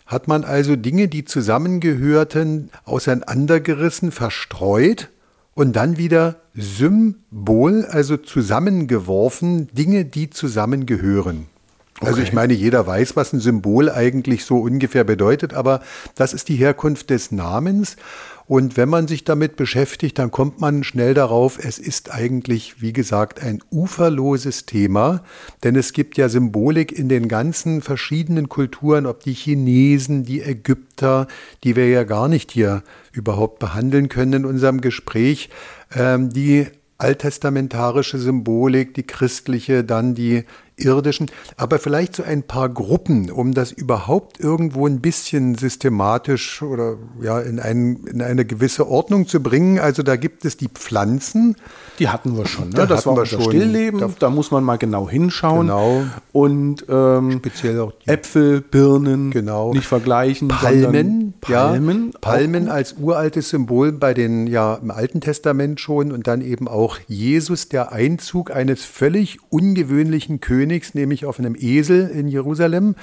hat 0.07 0.27
man 0.27 0.42
also 0.42 0.75
Dinge, 0.75 1.07
die 1.07 1.25
zusammengehörten, 1.25 2.71
auseinandergerissen, 2.85 4.11
verstreut 4.11 5.09
und 5.57 5.75
dann 5.75 5.97
wieder 5.97 6.37
Symbol, 6.55 7.87
also 7.87 8.19
zusammengeworfen, 8.19 9.69
Dinge, 9.73 10.05
die 10.05 10.31
zusammengehören. 10.31 11.47
Okay. 11.99 12.09
Also 12.09 12.21
ich 12.21 12.35
meine, 12.35 12.53
jeder 12.53 12.87
weiß, 12.87 13.16
was 13.16 13.33
ein 13.33 13.40
Symbol 13.40 13.90
eigentlich 13.90 14.45
so 14.45 14.59
ungefähr 14.59 15.03
bedeutet, 15.03 15.55
aber 15.55 15.81
das 16.14 16.35
ist 16.35 16.51
die 16.51 16.57
Herkunft 16.57 17.09
des 17.09 17.33
Namens. 17.33 17.97
Und 18.48 18.76
wenn 18.76 18.88
man 18.88 19.09
sich 19.09 19.24
damit 19.24 19.56
beschäftigt, 19.56 20.18
dann 20.18 20.30
kommt 20.30 20.61
man 20.61 20.85
schnell 20.85 21.14
darauf, 21.14 21.59
es 21.59 21.78
ist 21.78 22.12
eigentlich, 22.12 22.80
wie 22.80 22.92
gesagt, 22.92 23.42
ein 23.42 23.61
uferloses 23.72 24.66
Thema, 24.66 25.24
denn 25.64 25.74
es 25.74 25.92
gibt 25.92 26.16
ja 26.16 26.28
Symbolik 26.28 26.92
in 26.92 27.09
den 27.09 27.26
ganzen 27.26 27.82
verschiedenen 27.82 28.48
Kulturen, 28.48 29.06
ob 29.06 29.20
die 29.20 29.32
Chinesen, 29.32 30.22
die 30.22 30.42
Ägypter, 30.42 31.26
die 31.64 31.74
wir 31.74 31.88
ja 31.88 32.04
gar 32.04 32.28
nicht 32.28 32.52
hier 32.52 32.85
überhaupt 33.12 33.59
behandeln 33.59 34.09
können 34.09 34.32
in 34.32 34.44
unserem 34.44 34.80
Gespräch, 34.80 35.50
ähm, 35.92 36.32
die 36.32 36.66
alttestamentarische 36.98 38.18
Symbolik, 38.18 38.94
die 38.94 39.02
christliche, 39.02 39.82
dann 39.82 40.14
die 40.14 40.44
irdischen, 40.78 41.30
aber 41.56 41.78
vielleicht 41.78 42.16
so 42.16 42.22
ein 42.22 42.42
paar 42.42 42.68
Gruppen, 42.68 43.30
um 43.30 43.54
das 43.54 43.72
überhaupt 43.72 44.38
irgendwo 44.40 44.86
ein 44.86 45.00
bisschen 45.00 45.54
systematisch 45.54 46.62
oder 46.62 46.96
ja 47.22 47.40
in, 47.40 47.58
ein, 47.58 48.04
in 48.04 48.20
eine 48.20 48.44
gewisse 48.44 48.86
Ordnung 48.86 49.26
zu 49.26 49.42
bringen. 49.42 49.78
Also 49.78 50.02
da 50.02 50.16
gibt 50.16 50.44
es 50.44 50.56
die 50.56 50.68
Pflanzen. 50.68 51.56
Die 51.98 52.08
hatten 52.10 52.36
wir 52.36 52.46
schon. 52.46 52.68
Ne? 52.68 52.74
Da 52.74 52.86
das 52.86 53.06
war 53.06 53.16
wir 53.16 53.24
schon. 53.24 53.42
Stillleben. 53.42 54.00
Da, 54.00 54.10
da, 54.18 54.30
muss 54.30 54.50
man 54.50 54.64
mal 54.64 54.76
genau 54.76 55.08
hinschauen. 55.08 55.68
Genau. 55.68 56.04
Und 56.32 56.84
ähm, 56.90 57.32
speziell 57.38 57.80
auch 57.80 57.94
Äpfel, 58.04 58.60
Birnen. 58.60 59.30
Genau. 59.30 59.72
Nicht 59.72 59.86
vergleichen. 59.86 60.48
Palmen. 60.48 61.32
Palmen. 61.40 62.10
Ja, 62.12 62.18
Palmen 62.20 62.68
als 62.68 62.96
uraltes 62.98 63.48
Symbol 63.48 63.92
bei 63.92 64.12
den 64.12 64.46
ja 64.46 64.74
im 64.74 64.90
Alten 64.90 65.22
Testament 65.22 65.80
schon 65.80 66.12
und 66.12 66.26
dann 66.26 66.42
eben 66.42 66.68
auch 66.68 66.98
Jesus, 67.06 67.70
der 67.70 67.92
Einzug 67.92 68.50
eines 68.50 68.84
völlig 68.84 69.38
ungewöhnlichen 69.48 70.40
Königs 70.40 70.65
Königs, 70.66 70.94
nämlich 70.94 71.24
auf 71.24 71.38
einem 71.38 71.55
Esel 71.55 72.09
in 72.09 72.26
Jerusalem. 72.26 72.96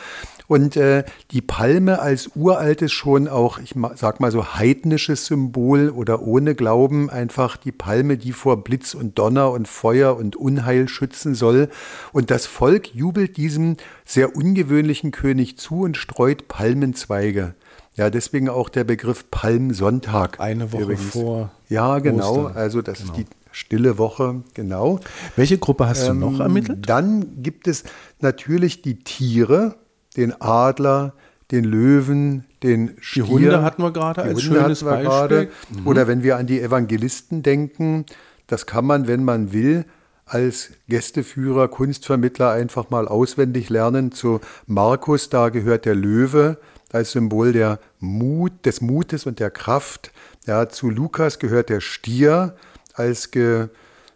Und 0.48 0.76
äh, 0.76 1.06
die 1.32 1.42
Palme 1.42 2.00
als 2.00 2.32
uraltes 2.36 2.92
schon 2.92 3.30
auch, 3.30 3.60
ich 3.60 3.74
sag 3.96 4.20
mal 4.20 4.32
so 4.32 4.56
heidnisches 4.56 5.26
Symbol 5.28 5.90
oder 5.90 6.22
ohne 6.22 6.54
Glauben, 6.54 7.10
einfach 7.10 7.56
die 7.56 7.72
Palme, 7.72 8.18
die 8.18 8.34
vor 8.34 8.64
Blitz 8.64 8.94
und 8.94 9.18
Donner 9.18 9.52
und 9.52 9.70
Feuer 9.70 10.18
und 10.18 10.36
Unheil 10.36 10.90
schützen 10.90 11.34
soll. 11.34 11.70
Und 12.12 12.30
das 12.30 12.46
Volk 12.46 12.94
jubelt 12.94 13.38
diesem 13.38 13.78
sehr 14.04 14.36
ungewöhnlichen 14.36 15.12
König 15.12 15.58
zu 15.58 15.82
und 15.82 15.96
streut 15.96 16.50
Palmenzweige. 16.50 17.56
Ja, 17.96 18.10
deswegen 18.10 18.50
auch 18.50 18.70
der 18.70 18.84
Begriff 18.84 19.30
Palmsonntag. 19.32 20.40
Eine 20.40 20.74
Woche 20.74 20.84
übrigens. 20.84 21.12
vor 21.12 21.52
Ja, 21.70 22.00
genau. 22.00 22.48
Ostern. 22.48 22.58
Also 22.58 22.82
das 22.82 23.00
ist 23.00 23.16
die 23.16 23.26
stille 23.54 23.98
Woche, 23.98 24.44
genau. 24.54 25.00
Welche 25.36 25.58
Gruppe 25.58 25.88
hast 25.88 26.08
du 26.08 26.14
noch 26.14 26.36
Ähm, 26.36 26.42
ermittelt? 26.42 26.90
Dann 26.90 27.42
gibt 27.42 27.68
es 27.68 27.84
natürlich 28.20 28.82
die 28.82 29.04
Tiere, 29.04 29.76
den 30.18 30.34
Adler, 30.42 31.14
den 31.52 31.64
Löwen, 31.64 32.46
den 32.64 32.96
Stier. 33.00 33.28
Hunde 33.28 33.62
hatten 33.62 33.82
wir 33.84 33.92
gerade 33.92 34.24
Die 34.24 34.30
als 34.30 34.44
Hunde 34.44 34.60
schönes 34.62 34.84
hatten 34.84 35.04
wir 35.04 35.10
Beispiel. 35.10 35.48
gerade. 35.76 35.86
Oder 35.86 36.08
wenn 36.08 36.24
wir 36.24 36.38
an 36.38 36.48
die 36.48 36.60
Evangelisten 36.62 37.44
denken, 37.44 38.06
das 38.48 38.66
kann 38.66 38.86
man, 38.86 39.08
wenn 39.08 39.24
man 39.24 39.54
will, 39.54 39.86
als 40.26 40.72
Gästeführer, 40.88 41.68
Kunstvermittler 41.68 42.52
einfach 42.52 42.90
mal 42.90 43.08
auswendig 43.08 43.70
lernen. 43.70 44.12
Zu 44.12 44.40
Markus, 44.68 45.30
da 45.30 45.50
gehört 45.50 45.86
der 45.86 45.96
Löwe 45.96 46.58
als 46.92 47.12
Symbol 47.12 47.52
der 47.54 47.80
Mut, 48.00 48.52
des 48.66 48.82
Mutes 48.82 49.26
und 49.26 49.40
der 49.40 49.52
Kraft. 49.52 50.12
Ja, 50.48 50.70
zu 50.70 50.90
Lukas 50.90 51.40
gehört 51.40 51.70
der 51.70 51.82
Stier 51.82 52.56
als, 52.94 53.32
ge, 53.32 53.68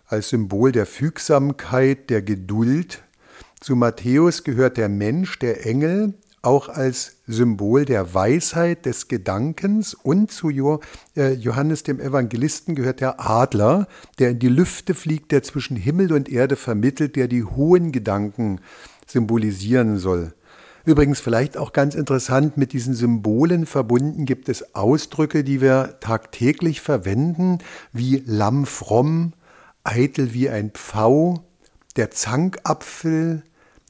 als 0.08 0.30
Symbol 0.30 0.72
der 0.72 0.86
Fügsamkeit, 0.86 2.10
der 2.10 2.22
Geduld. 2.22 3.04
Zu 3.60 3.76
Matthäus 3.76 4.44
gehört 4.44 4.78
der 4.78 4.90
Mensch, 4.90 5.40
der 5.40 5.66
Engel, 5.66 6.14
auch 6.42 6.70
als 6.70 7.18
Symbol 7.28 7.84
der 7.84 8.14
Weisheit 8.14 8.86
des 8.86 9.08
Gedankens. 9.08 9.94
Und 9.94 10.32
zu 10.32 10.50
äh, 11.16 11.34
Johannes 11.34 11.84
dem 11.84 12.00
Evangelisten 12.00 12.76
gehört 12.76 13.02
der 13.02 13.20
Adler, 13.20 13.88
der 14.20 14.32
in 14.32 14.40
die 14.40 14.48
Lüfte 14.48 14.94
fliegt, 14.94 15.32
der 15.32 15.44
zwischen 15.44 15.76
Himmel 15.76 16.14
und 16.14 16.30
Erde 16.30 16.56
vermittelt, 16.56 17.16
der 17.16 17.28
die 17.28 17.44
hohen 17.44 17.92
Gedanken 17.92 18.62
symbolisieren 19.06 19.98
soll. 19.98 20.34
Übrigens 20.88 21.20
vielleicht 21.20 21.58
auch 21.58 21.74
ganz 21.74 21.96
interessant, 21.96 22.56
mit 22.56 22.72
diesen 22.72 22.94
Symbolen 22.94 23.66
verbunden 23.66 24.24
gibt 24.24 24.48
es 24.48 24.74
Ausdrücke, 24.74 25.44
die 25.44 25.60
wir 25.60 25.98
tagtäglich 26.00 26.80
verwenden, 26.80 27.58
wie 27.92 28.24
Lamm 28.26 28.66
fromm, 28.66 29.34
eitel 29.84 30.34
wie 30.34 30.50
ein 30.50 30.72
Pfau, 30.72 31.44
der 31.98 32.12
Zankapfel, 32.12 33.44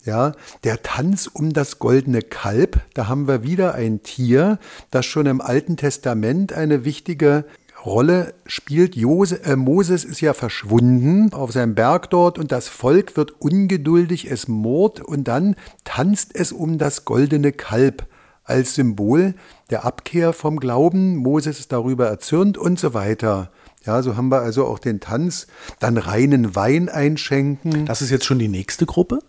ja, 0.05 0.31
der 0.63 0.81
Tanz 0.81 1.27
um 1.27 1.53
das 1.53 1.77
goldene 1.77 2.23
Kalb, 2.23 2.81
da 2.95 3.07
haben 3.07 3.27
wir 3.27 3.43
wieder 3.43 3.75
ein 3.75 4.01
Tier, 4.01 4.57
das 4.89 5.05
schon 5.05 5.27
im 5.27 5.39
Alten 5.39 5.77
Testament 5.77 6.51
eine 6.51 6.83
wichtige 6.83 7.45
Rolle 7.87 8.33
spielt. 8.45 8.95
Jose, 8.95 9.43
äh, 9.43 9.55
Moses 9.55 10.03
ist 10.03 10.21
ja 10.21 10.33
verschwunden 10.33 11.33
auf 11.33 11.53
seinem 11.53 11.73
Berg 11.73 12.09
dort 12.09 12.37
und 12.37 12.51
das 12.51 12.67
Volk 12.67 13.15
wird 13.15 13.41
ungeduldig, 13.41 14.29
es 14.29 14.47
murrt 14.47 14.99
und 14.99 15.27
dann 15.27 15.55
tanzt 15.85 16.35
es 16.35 16.51
um 16.51 16.77
das 16.77 17.05
goldene 17.05 17.53
Kalb 17.53 18.05
als 18.43 18.75
Symbol 18.75 19.35
der 19.69 19.85
Abkehr 19.85 20.33
vom 20.33 20.59
Glauben. 20.59 21.15
Moses 21.15 21.59
ist 21.59 21.71
darüber 21.71 22.07
erzürnt 22.07 22.57
und 22.57 22.77
so 22.77 22.93
weiter. 22.93 23.51
Ja, 23.85 24.03
so 24.03 24.17
haben 24.17 24.29
wir 24.29 24.41
also 24.41 24.65
auch 24.65 24.79
den 24.79 24.99
Tanz, 24.99 25.47
dann 25.79 25.97
reinen 25.97 26.55
Wein 26.55 26.89
einschenken. 26.89 27.85
Das 27.85 28.01
ist 28.01 28.09
jetzt 28.09 28.25
schon 28.25 28.39
die 28.39 28.49
nächste 28.49 28.85
Gruppe? 28.85 29.19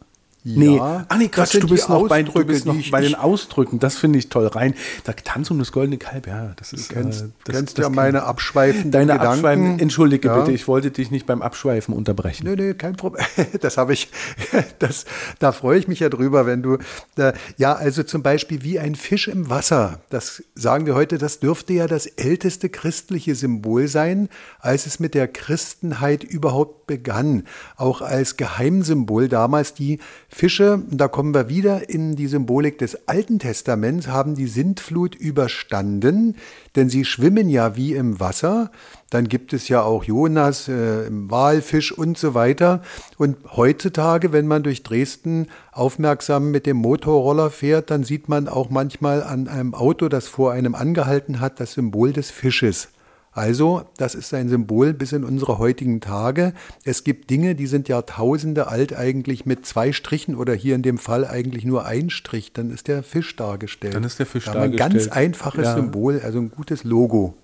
Nee, 0.57 0.79
ah, 0.81 1.05
nee, 1.19 1.29
Quatsch, 1.29 1.55
du 1.61 1.69
bist 1.69 1.89
noch 1.89 2.09
bei, 2.09 2.23
du 2.23 2.33
bist 2.45 2.67
noch 2.67 2.75
ich- 2.77 2.91
bei 2.91 3.01
den 3.01 3.15
Ausdrücken. 3.15 3.79
Das 3.79 3.97
finde 3.97 4.19
ich 4.19 4.29
toll. 4.29 4.47
Rein, 4.47 4.75
da 5.05 5.13
Tanz 5.13 5.51
um 5.51 5.59
das 5.59 5.73
goldene 5.73 5.99
Kalb, 5.99 6.27
ja, 6.27 6.53
das 6.57 6.73
ist. 6.73 6.91
Du 6.91 6.95
kennst, 6.95 7.23
äh, 7.23 7.29
das, 7.45 7.57
kennst 7.57 7.79
das 7.79 7.83
ja 7.85 7.89
meine 7.91 8.23
abschweifenden 8.23 8.91
Deine 8.91 9.13
Gedanken. 9.13 9.33
Abschweifen, 9.33 9.79
entschuldige 9.79 10.29
Ja. 10.29 10.39
bitte, 10.39 10.53
ich 10.53 10.67
wollte 10.69 10.91
dich 10.91 11.11
nicht 11.11 11.27
beim 11.27 11.43
Abschweifen 11.43 11.95
unterbrechen. 11.95 12.45
Nö, 12.45 12.57
nö, 12.57 12.75
kein 12.75 12.97
Problem. 12.97 13.25
Das 13.61 13.77
habe 13.77 13.93
ich, 13.93 14.09
das, 14.79 15.05
da 15.39 15.53
freue 15.53 15.79
ich 15.79 15.89
mich 15.89 16.01
ja 16.01 16.09
drüber, 16.09 16.47
wenn 16.47 16.63
du, 16.63 16.79
da, 17.17 17.33
ja, 17.57 17.75
also 17.75 18.03
zum 18.03 18.23
Beispiel 18.23 18.63
wie 18.63 18.79
ein 18.79 18.95
Fisch 18.95 19.29
im 19.29 19.51
Wasser. 19.51 20.01
Das 20.11 20.43
sagen 20.55 20.87
wir 20.87 20.95
heute, 20.95 21.19
das 21.19 21.41
dürfte 21.41 21.73
ja 21.73 21.87
das 21.87 22.07
älteste 22.07 22.69
christliche 22.69 23.35
Symbol 23.35 23.89
sein, 23.89 24.29
als 24.61 24.87
es 24.87 25.01
mit 25.01 25.15
der 25.15 25.29
Christenheit 25.29 26.25
überhaupt 26.25 26.87
begann. 26.87 27.45
Auch 27.77 28.01
als 28.01 28.37
Geheimsymbol 28.37 29.29
damals 29.29 29.75
die 29.75 29.99
Fische, 30.39 30.81
da 30.89 31.09
kommen 31.09 31.35
wir 31.35 31.49
wieder 31.49 31.91
in 31.91 32.15
die 32.15 32.29
Symbolik 32.29 32.79
des 32.79 33.09
Alten 33.09 33.41
Testaments, 33.41 34.07
haben 34.07 34.37
die 34.37 34.47
Sintflut 34.47 35.17
überstanden, 35.17 36.37
denn 36.77 36.89
sie 36.89 37.05
schwimmen 37.05 37.49
ja 37.49 37.75
wie 37.75 37.95
im 37.95 38.21
Wasser. 38.21 38.71
Dann 39.11 39.27
gibt 39.29 39.53
es 39.53 39.67
ja 39.67 39.83
auch 39.83 40.05
Jonas, 40.05 40.69
äh, 40.69 41.09
Walfisch 41.11 41.91
und 41.91 42.19
so 42.19 42.35
weiter. 42.35 42.83
Und 43.17 43.37
heutzutage, 43.57 44.33
wenn 44.33 44.47
man 44.47 44.63
durch 44.63 44.85
Dresden 44.85 45.49
aufmerksam 45.73 46.53
mit 46.53 46.67
dem 46.67 46.77
Motorroller 46.77 47.51
fährt, 47.51 47.91
dann 47.91 48.05
sieht 48.05 48.29
man 48.29 48.47
auch 48.47 48.71
manchmal 48.71 49.25
an 49.25 49.49
einem 49.49 49.75
Auto, 49.75 50.09
das 50.09 50.29
vor 50.29 50.53
einem 50.53 50.77
angehalten 50.77 51.41
hat, 51.41 51.59
das 51.59 51.73
Symbol 51.73 52.13
des 52.13 52.31
Fisches. 52.31 52.91
Also, 53.33 53.83
das 53.97 54.15
ist 54.15 54.33
ein 54.35 54.49
Symbol 54.49 54.95
bis 54.95 55.13
in 55.13 55.23
unsere 55.23 55.59
heutigen 55.59 56.01
Tage. 56.01 56.55
Es 56.85 57.05
gibt 57.05 57.31
Dinge, 57.31 57.55
die 57.55 57.67
sind 57.67 57.89
Jahrtausende 57.89 58.69
alt 58.69 58.97
eigentlich 58.97 59.47
mit 59.47 59.65
zwei 59.65 59.93
Strichen 59.93 60.35
oder 60.35 60.55
hier 60.55 60.75
in 60.75 60.83
dem 60.83 60.99
Fall 60.99 61.27
eigentlich 61.27 61.65
nur 61.65 61.87
ein 61.87 62.11
Strich. 62.11 62.53
Dann 62.53 62.71
ist 62.71 62.89
der 62.89 63.03
Fisch 63.03 63.37
dargestellt. 63.37 63.95
Dann 63.95 64.05
ist 64.05 64.19
der 64.19 64.27
Fisch 64.27 64.47
Da 64.47 64.55
wir 64.55 64.61
Ein 64.63 64.77
ganz 64.77 64.95
dargestellt. 64.95 65.17
einfaches 65.17 65.65
Ja. 65.67 65.75
Symbol, 65.77 66.21
also 66.25 66.39
ein 66.39 66.51
gutes 66.51 66.85
Logo. 66.85 67.35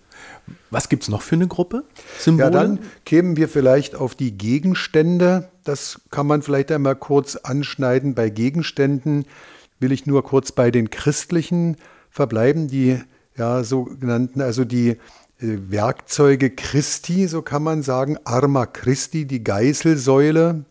Was 0.70 0.88
gibt 0.88 1.04
es 1.04 1.08
noch 1.08 1.22
für 1.22 1.36
eine 1.36 1.46
Gruppe? 1.46 1.84
Symbole? 2.18 2.44
Ja, 2.44 2.50
dann 2.50 2.78
kämen 3.04 3.36
wir 3.36 3.48
vielleicht 3.48 3.94
auf 3.94 4.14
die 4.14 4.36
Gegenstände. 4.36 5.48
Das 5.64 6.00
kann 6.10 6.26
man 6.26 6.42
vielleicht 6.42 6.72
einmal 6.72 6.96
kurz 6.96 7.36
anschneiden. 7.36 8.14
Bei 8.14 8.30
Gegenständen 8.30 9.26
will 9.80 9.92
ich 9.92 10.06
nur 10.06 10.24
kurz 10.24 10.52
bei 10.52 10.70
den 10.70 10.90
christlichen 10.90 11.76
verbleiben, 12.10 12.68
die 12.68 12.98
ja 13.36 13.64
sogenannten, 13.64 14.40
also 14.40 14.64
die 14.64 14.96
Werkzeuge 15.70 16.50
Christi, 16.50 17.26
so 17.26 17.42
kann 17.42 17.62
man 17.62 17.82
sagen, 17.82 18.18
Arma 18.24 18.66
Christi, 18.66 19.26
die 19.26 19.44
Geißelsäule, 19.44 20.64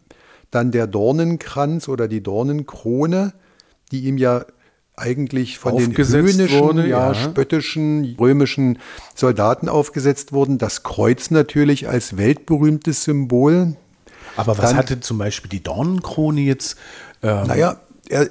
dann 0.51 0.71
der 0.71 0.87
Dornenkranz 0.87 1.87
oder 1.87 2.07
die 2.07 2.21
Dornenkrone, 2.21 3.33
die 3.91 4.01
ihm 4.05 4.17
ja 4.17 4.45
eigentlich 4.95 5.57
von 5.57 5.77
den 5.77 5.95
höhnischen, 5.97 6.59
wurde, 6.59 6.87
ja, 6.87 7.11
ja. 7.11 7.15
spöttischen 7.15 8.15
römischen 8.19 8.77
Soldaten 9.15 9.67
aufgesetzt 9.67 10.33
wurden. 10.33 10.59
Das 10.59 10.83
Kreuz 10.83 11.31
natürlich 11.31 11.89
als 11.89 12.17
weltberühmtes 12.17 13.03
Symbol. 13.03 13.75
Aber 14.35 14.57
was 14.57 14.69
dann- 14.69 14.77
hatte 14.77 14.99
zum 14.99 15.17
Beispiel 15.17 15.49
die 15.49 15.63
Dornenkrone 15.63 16.41
jetzt? 16.41 16.77
Ähm, 17.23 17.47
Naja, 17.47 17.79
er, 18.09 18.29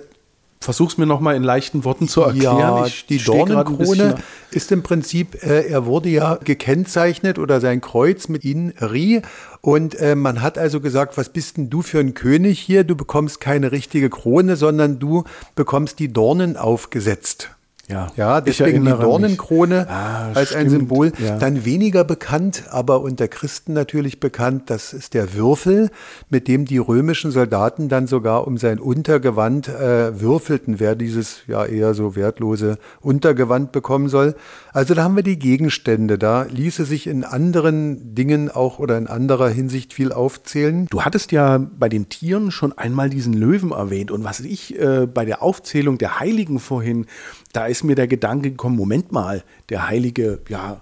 Versuch's 0.62 0.96
mir 0.96 1.06
nochmal 1.06 1.36
in 1.36 1.42
leichten 1.42 1.84
Worten 1.84 2.08
zu 2.08 2.22
erklären. 2.22 2.58
ja, 2.58 2.86
Ich 2.86 3.06
die 3.06 3.18
Dornenkrone 3.18 4.16
ist 4.50 4.72
im 4.72 4.82
Prinzip, 4.82 5.42
äh, 5.42 5.68
er 5.68 5.86
wurde 5.86 6.08
ja 6.08 6.36
gekennzeichnet 6.36 7.38
oder 7.38 7.60
sein 7.60 7.80
Kreuz 7.80 8.28
mit 8.28 8.44
Inri 8.44 9.22
und 9.60 9.94
äh, 9.96 10.14
man 10.14 10.42
hat 10.42 10.58
also 10.58 10.80
gesagt, 10.80 11.16
was 11.16 11.28
bist 11.28 11.56
denn 11.56 11.70
du 11.70 11.82
für 11.82 12.00
ein 12.00 12.14
König 12.14 12.60
hier? 12.60 12.84
Du 12.84 12.96
bekommst 12.96 13.40
keine 13.40 13.72
richtige 13.72 14.10
Krone, 14.10 14.56
sondern 14.56 14.98
du 14.98 15.24
bekommst 15.54 15.98
die 15.98 16.12
Dornen 16.12 16.56
aufgesetzt. 16.56 17.50
Ja, 17.92 18.06
Ja, 18.16 18.40
deswegen 18.40 18.84
die. 18.84 18.90
Dornenkrone 18.90 19.86
Ah, 19.88 20.28
als 20.34 20.54
ein 20.54 20.66
stimmt, 20.66 20.70
Symbol. 20.70 21.12
ja. 21.18 21.38
Dann 21.38 21.64
weniger 21.64 22.04
bekannt, 22.04 22.64
aber 22.70 23.00
unter 23.02 23.28
Christen 23.28 23.72
natürlich 23.74 24.18
bekannt, 24.20 24.64
das 24.70 24.92
ist 24.92 25.14
der 25.14 25.34
Würfel, 25.34 25.90
mit 26.30 26.48
dem 26.48 26.64
die 26.64 26.78
römischen 26.78 27.30
Soldaten 27.30 27.88
dann 27.88 28.06
sogar 28.06 28.46
um 28.46 28.56
sein 28.58 28.78
Untergewand 28.78 29.68
äh, 29.68 30.20
würfelten, 30.20 30.80
wer 30.80 30.94
dieses 30.96 31.42
ja 31.46 31.64
eher 31.64 31.94
so 31.94 32.16
wertlose 32.16 32.78
Untergewand 33.00 33.72
bekommen 33.72 34.08
soll. 34.08 34.34
Also 34.72 34.94
da 34.94 35.02
haben 35.04 35.16
wir 35.16 35.22
die 35.22 35.38
Gegenstände. 35.38 36.18
Da 36.18 36.44
ließe 36.44 36.84
sich 36.84 37.06
in 37.06 37.24
anderen 37.24 38.14
Dingen 38.14 38.50
auch 38.50 38.78
oder 38.78 38.96
in 38.96 39.06
anderer 39.06 39.48
Hinsicht 39.50 39.92
viel 39.92 40.12
aufzählen. 40.12 40.86
Du 40.90 41.02
hattest 41.02 41.32
ja 41.32 41.58
bei 41.58 41.88
den 41.88 42.08
Tieren 42.08 42.50
schon 42.50 42.72
einmal 42.76 43.10
diesen 43.10 43.34
Löwen 43.34 43.70
erwähnt. 43.72 44.10
Und 44.10 44.24
was 44.24 44.40
ich 44.40 44.78
äh, 44.80 45.06
bei 45.06 45.24
der 45.24 45.42
Aufzählung 45.42 45.98
der 45.98 46.20
Heiligen 46.20 46.58
vorhin, 46.58 47.06
da 47.52 47.66
ist 47.66 47.81
mir 47.84 47.94
der 47.94 48.06
Gedanke 48.08 48.50
gekommen, 48.50 48.76
Moment 48.76 49.12
mal, 49.12 49.42
der 49.68 49.88
heilige, 49.88 50.40
ja, 50.48 50.80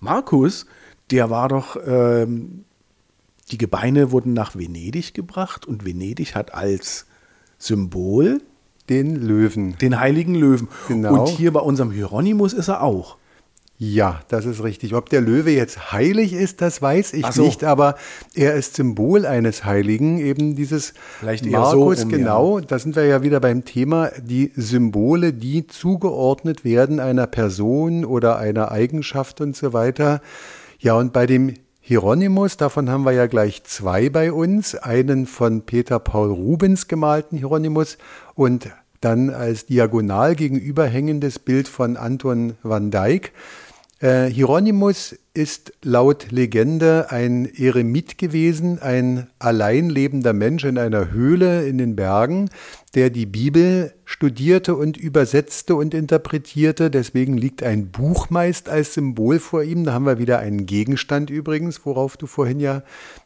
Markus, 0.00 0.66
der 1.10 1.30
war 1.30 1.48
doch, 1.48 1.76
ähm, 1.86 2.64
die 3.50 3.58
Gebeine 3.58 4.12
wurden 4.12 4.32
nach 4.32 4.56
Venedig 4.56 5.12
gebracht 5.14 5.66
und 5.66 5.84
Venedig 5.84 6.34
hat 6.34 6.54
als 6.54 7.06
Symbol 7.58 8.40
Den 8.88 9.16
Löwen. 9.16 9.76
den 9.78 9.98
heiligen 9.98 10.34
Löwen. 10.34 10.68
Genau. 10.88 11.22
Und 11.22 11.28
hier 11.28 11.52
bei 11.52 11.60
unserem 11.60 11.90
Hieronymus 11.90 12.52
ist 12.52 12.68
er 12.68 12.82
auch. 12.82 13.16
Ja, 13.82 14.20
das 14.28 14.44
ist 14.44 14.62
richtig. 14.62 14.94
Ob 14.94 15.08
der 15.08 15.22
Löwe 15.22 15.52
jetzt 15.52 15.90
heilig 15.90 16.34
ist, 16.34 16.60
das 16.60 16.82
weiß 16.82 17.14
ich 17.14 17.24
so. 17.28 17.40
nicht, 17.40 17.64
aber 17.64 17.94
er 18.34 18.54
ist 18.54 18.74
Symbol 18.74 19.24
eines 19.24 19.64
Heiligen, 19.64 20.18
eben 20.18 20.54
dieses 20.54 20.92
Vielleicht 21.18 21.46
eher 21.46 21.64
so 21.64 21.78
Markus, 21.78 22.02
rum, 22.02 22.10
genau. 22.10 22.60
Da 22.60 22.78
sind 22.78 22.94
wir 22.94 23.06
ja 23.06 23.22
wieder 23.22 23.40
beim 23.40 23.64
Thema, 23.64 24.10
die 24.20 24.52
Symbole, 24.54 25.32
die 25.32 25.66
zugeordnet 25.66 26.62
werden 26.62 27.00
einer 27.00 27.26
Person 27.26 28.04
oder 28.04 28.36
einer 28.36 28.70
Eigenschaft 28.70 29.40
und 29.40 29.56
so 29.56 29.72
weiter. 29.72 30.20
Ja, 30.78 30.92
und 30.92 31.14
bei 31.14 31.24
dem 31.24 31.54
Hieronymus, 31.80 32.58
davon 32.58 32.90
haben 32.90 33.06
wir 33.06 33.12
ja 33.12 33.28
gleich 33.28 33.64
zwei 33.64 34.10
bei 34.10 34.30
uns, 34.30 34.74
einen 34.74 35.24
von 35.24 35.62
Peter 35.62 35.98
Paul 35.98 36.30
Rubens 36.30 36.86
gemalten 36.86 37.38
Hieronymus 37.38 37.96
und 38.34 38.68
dann 39.00 39.30
als 39.30 39.64
diagonal 39.64 40.34
gegenüberhängendes 40.34 41.38
Bild 41.38 41.66
von 41.66 41.96
Anton 41.96 42.58
van 42.62 42.90
Dyck. 42.90 43.32
Äh, 44.00 44.30
Hieronymus 44.30 45.14
ist 45.34 45.74
laut 45.82 46.32
Legende 46.32 47.10
ein 47.10 47.44
Eremit 47.44 48.16
gewesen, 48.16 48.78
ein 48.80 49.28
allein 49.38 49.90
lebender 49.90 50.32
Mensch 50.32 50.64
in 50.64 50.78
einer 50.78 51.10
Höhle 51.12 51.68
in 51.68 51.76
den 51.76 51.96
Bergen, 51.96 52.48
der 52.94 53.10
die 53.10 53.26
Bibel 53.26 53.92
studierte 54.06 54.74
und 54.74 54.96
übersetzte 54.96 55.76
und 55.76 55.92
interpretierte. 55.92 56.90
Deswegen 56.90 57.36
liegt 57.36 57.62
ein 57.62 57.90
Buch 57.90 58.30
meist 58.30 58.70
als 58.70 58.94
Symbol 58.94 59.38
vor 59.38 59.62
ihm. 59.62 59.84
Da 59.84 59.92
haben 59.92 60.06
wir 60.06 60.18
wieder 60.18 60.38
einen 60.38 60.64
Gegenstand 60.64 61.28
übrigens, 61.28 61.84
worauf 61.84 62.16
du 62.16 62.26
vorhin 62.26 62.58
ja 62.58 62.82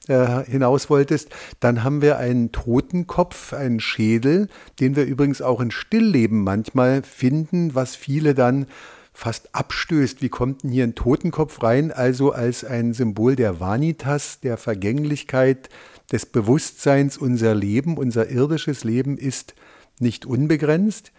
äh, 0.09 0.45
hinaus 0.45 0.91
wolltest. 0.91 1.31
Dann 1.61 1.85
haben 1.85 2.03
wir 2.03 2.19
einen 2.19 2.51
Totenkopf, 2.51 3.53
einen 3.53 3.79
Schädel, 3.79 4.49
den 4.81 4.97
wir 4.97 5.05
übrigens 5.05 5.41
auch 5.41 5.61
in 5.61 5.71
Stillleben 5.71 6.43
manchmal 6.43 7.03
finden, 7.03 7.77
was 7.77 7.95
viele 7.95 8.35
dann 8.35 8.67
fast 9.15 9.55
abstößt. 9.55 10.21
Wie 10.21 10.29
kommt 10.29 10.65
denn 10.65 10.71
hier 10.71 10.85
ein 10.85 10.95
Totenkopf 10.95 11.63
rein? 11.63 11.93
Also 11.93 12.33
als 12.33 12.65
ein 12.65 12.93
Symbol 12.93 13.37
der 13.37 13.61
Vanitas, 13.61 14.41
der 14.41 14.59
Vergänglichkeit, 14.59 15.71
des 16.13 16.27
Bewusstseins, 16.27 17.17
unser 17.17 17.55
Leben, 17.55 17.97
unser 17.97 18.29
irdisches 18.29 18.85
Leben 18.85 19.17
ist 19.17 19.55
nicht 20.01 20.27
unbegrenzt. 20.27 21.13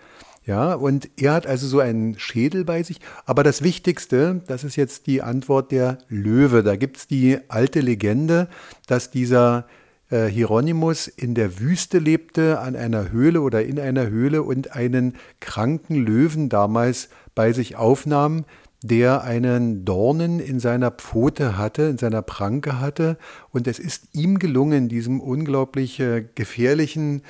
Ja, 0.45 0.75
und 0.75 1.09
er 1.17 1.33
hat 1.33 1.47
also 1.47 1.65
so 1.65 1.79
einen 1.79 2.19
Schädel 2.19 2.65
bei 2.65 2.83
sich. 2.83 2.99
Aber 3.25 3.41
das 3.43 3.63
Wichtigste, 3.63 4.43
das 4.45 4.63
ist 4.63 4.75
jetzt 4.75 5.07
die 5.07 5.23
Antwort 5.23 5.71
der 5.71 5.97
Löwe. 6.07 6.61
Da 6.61 6.75
gibt 6.75 6.97
es 6.97 7.07
die 7.07 7.39
alte 7.47 7.79
Legende, 7.79 8.47
dass 8.85 9.09
dieser 9.09 9.65
äh, 10.11 10.27
Hieronymus 10.27 11.07
in 11.07 11.33
der 11.33 11.59
Wüste 11.59 11.97
lebte, 11.97 12.59
an 12.59 12.75
einer 12.75 13.11
Höhle 13.11 13.41
oder 13.41 13.65
in 13.65 13.79
einer 13.79 14.07
Höhle 14.07 14.43
und 14.43 14.75
einen 14.75 15.15
kranken 15.39 15.95
Löwen 15.95 16.49
damals 16.49 17.09
bei 17.35 17.53
sich 17.53 17.75
aufnahm, 17.75 18.45
der 18.81 19.23
einen 19.23 19.83
Dornen 19.85 20.39
in 20.39 20.59
seiner 20.59 20.91
Pfote 20.91 21.57
hatte, 21.57 21.83
in 21.83 21.97
seiner 21.97 22.21
Pranke 22.21 22.79
hatte. 22.79 23.17
Und 23.51 23.67
es 23.67 23.79
ist 23.79 24.09
ihm 24.13 24.39
gelungen, 24.39 24.89
diesem 24.89 25.19
unglaublich 25.19 25.99
äh, 25.99 26.25
gefährlichen 26.35 27.21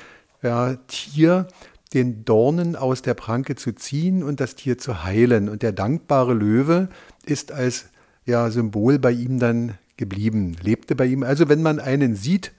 ja, 0.41 0.75
Tier 0.87 1.47
den 1.93 2.25
Dornen 2.25 2.75
aus 2.75 3.01
der 3.01 3.13
Pranke 3.13 3.55
zu 3.55 3.73
ziehen 3.73 4.21
und 4.21 4.39
das 4.39 4.55
Tier 4.55 4.77
zu 4.77 5.03
heilen. 5.03 5.47
Und 5.47 5.61
der 5.61 5.71
dankbare 5.71 6.33
Löwe 6.33 6.89
ist 7.25 7.51
als 7.51 7.85
ja, 8.25 8.49
Symbol 8.51 8.99
bei 8.99 9.11
ihm 9.11 9.39
dann 9.39 9.75
geblieben, 9.95 10.57
lebte 10.61 10.95
bei 10.95 11.05
ihm. 11.05 11.23
Also 11.23 11.47
wenn 11.47 11.61
man 11.61 11.79
einen 11.79 12.15
sieht, 12.15 12.51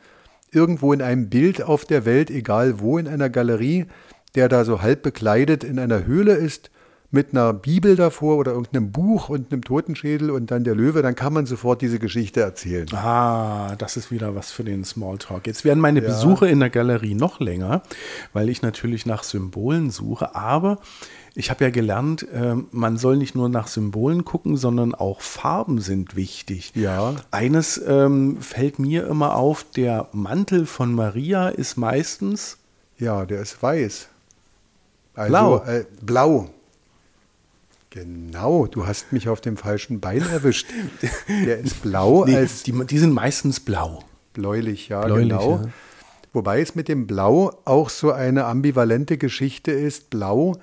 irgendwo 0.52 0.92
in 0.92 1.02
einem 1.02 1.28
Bild 1.28 1.62
auf 1.62 1.84
der 1.84 2.06
Welt, 2.06 2.30
egal 2.30 2.80
wo, 2.80 2.96
in 2.96 3.08
einer 3.08 3.28
Galerie, 3.28 3.86
der 4.34 4.48
da 4.48 4.64
so 4.64 4.80
halb 4.80 5.02
bekleidet 5.02 5.64
in 5.64 5.78
einer 5.78 6.06
Höhle 6.06 6.34
ist, 6.34 6.70
mit 7.16 7.32
einer 7.32 7.54
Bibel 7.54 7.96
davor 7.96 8.36
oder 8.36 8.52
irgendeinem 8.52 8.92
Buch 8.92 9.30
und 9.30 9.50
einem 9.50 9.64
Totenschädel 9.64 10.30
und 10.30 10.50
dann 10.50 10.64
der 10.64 10.74
Löwe, 10.74 11.00
dann 11.00 11.14
kann 11.16 11.32
man 11.32 11.46
sofort 11.46 11.80
diese 11.80 11.98
Geschichte 11.98 12.42
erzählen. 12.42 12.86
Ah, 12.92 13.74
das 13.78 13.96
ist 13.96 14.10
wieder 14.10 14.36
was 14.36 14.52
für 14.52 14.64
den 14.64 14.84
Smalltalk. 14.84 15.46
Jetzt 15.46 15.64
werden 15.64 15.80
meine 15.80 16.00
ja. 16.02 16.06
Besuche 16.06 16.46
in 16.46 16.60
der 16.60 16.68
Galerie 16.68 17.14
noch 17.14 17.40
länger, 17.40 17.82
weil 18.34 18.50
ich 18.50 18.60
natürlich 18.60 19.06
nach 19.06 19.22
Symbolen 19.22 19.90
suche, 19.90 20.36
aber 20.36 20.78
ich 21.34 21.50
habe 21.50 21.64
ja 21.64 21.70
gelernt, 21.70 22.26
äh, 22.32 22.54
man 22.70 22.98
soll 22.98 23.16
nicht 23.16 23.34
nur 23.34 23.48
nach 23.48 23.66
Symbolen 23.66 24.26
gucken, 24.26 24.58
sondern 24.58 24.94
auch 24.94 25.22
Farben 25.22 25.80
sind 25.80 26.16
wichtig. 26.16 26.72
Ja. 26.74 27.14
Eines 27.30 27.80
ähm, 27.86 28.42
fällt 28.42 28.78
mir 28.78 29.06
immer 29.06 29.36
auf, 29.36 29.64
der 29.64 30.08
Mantel 30.12 30.66
von 30.66 30.92
Maria 30.92 31.48
ist 31.48 31.76
meistens. 31.76 32.58
Ja, 32.98 33.24
der 33.24 33.40
ist 33.40 33.62
weiß. 33.62 34.08
Also, 35.14 35.30
blau. 35.30 35.64
Äh, 35.64 35.84
blau. 36.02 36.50
Genau, 37.96 38.66
du 38.66 38.86
hast 38.86 39.14
mich 39.14 39.30
auf 39.30 39.40
dem 39.40 39.56
falschen 39.56 40.00
Bein 40.00 40.20
erwischt. 40.20 40.66
Der 41.46 41.60
ist 41.60 41.80
blau. 41.80 42.26
Nee, 42.26 42.36
als 42.36 42.62
die, 42.62 42.72
die, 42.84 42.98
sind 42.98 43.14
meistens 43.14 43.58
blau. 43.58 44.04
Bläulich, 44.34 44.90
ja, 44.90 45.06
Bläulich, 45.06 45.30
genau. 45.30 45.62
Ja. 45.62 45.68
Wobei 46.34 46.60
es 46.60 46.74
mit 46.74 46.88
dem 46.88 47.06
Blau 47.06 47.58
auch 47.64 47.88
so 47.88 48.12
eine 48.12 48.44
ambivalente 48.44 49.16
Geschichte 49.16 49.72
ist. 49.72 50.10
Blau 50.10 50.56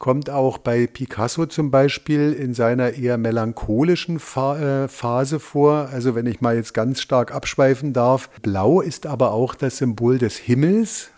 kommt 0.00 0.30
auch 0.30 0.58
bei 0.58 0.88
Picasso 0.88 1.46
zum 1.46 1.70
Beispiel 1.70 2.32
in 2.32 2.54
seiner 2.54 2.94
eher 2.94 3.18
melancholischen 3.18 4.16
äh, 4.16 4.88
Phase 4.88 5.38
vor. 5.38 5.90
Also 5.92 6.16
wenn 6.16 6.26
ich 6.26 6.40
mal 6.40 6.56
jetzt 6.56 6.74
ganz 6.74 7.00
stark 7.00 7.32
abschweifen 7.32 7.92
darf. 7.92 8.30
Blau 8.42 8.80
ist 8.80 9.06
aber 9.06 9.30
auch 9.30 9.54
das 9.54 9.76
Symbol 9.76 10.18
des 10.18 10.36
Himmels, 10.36 11.10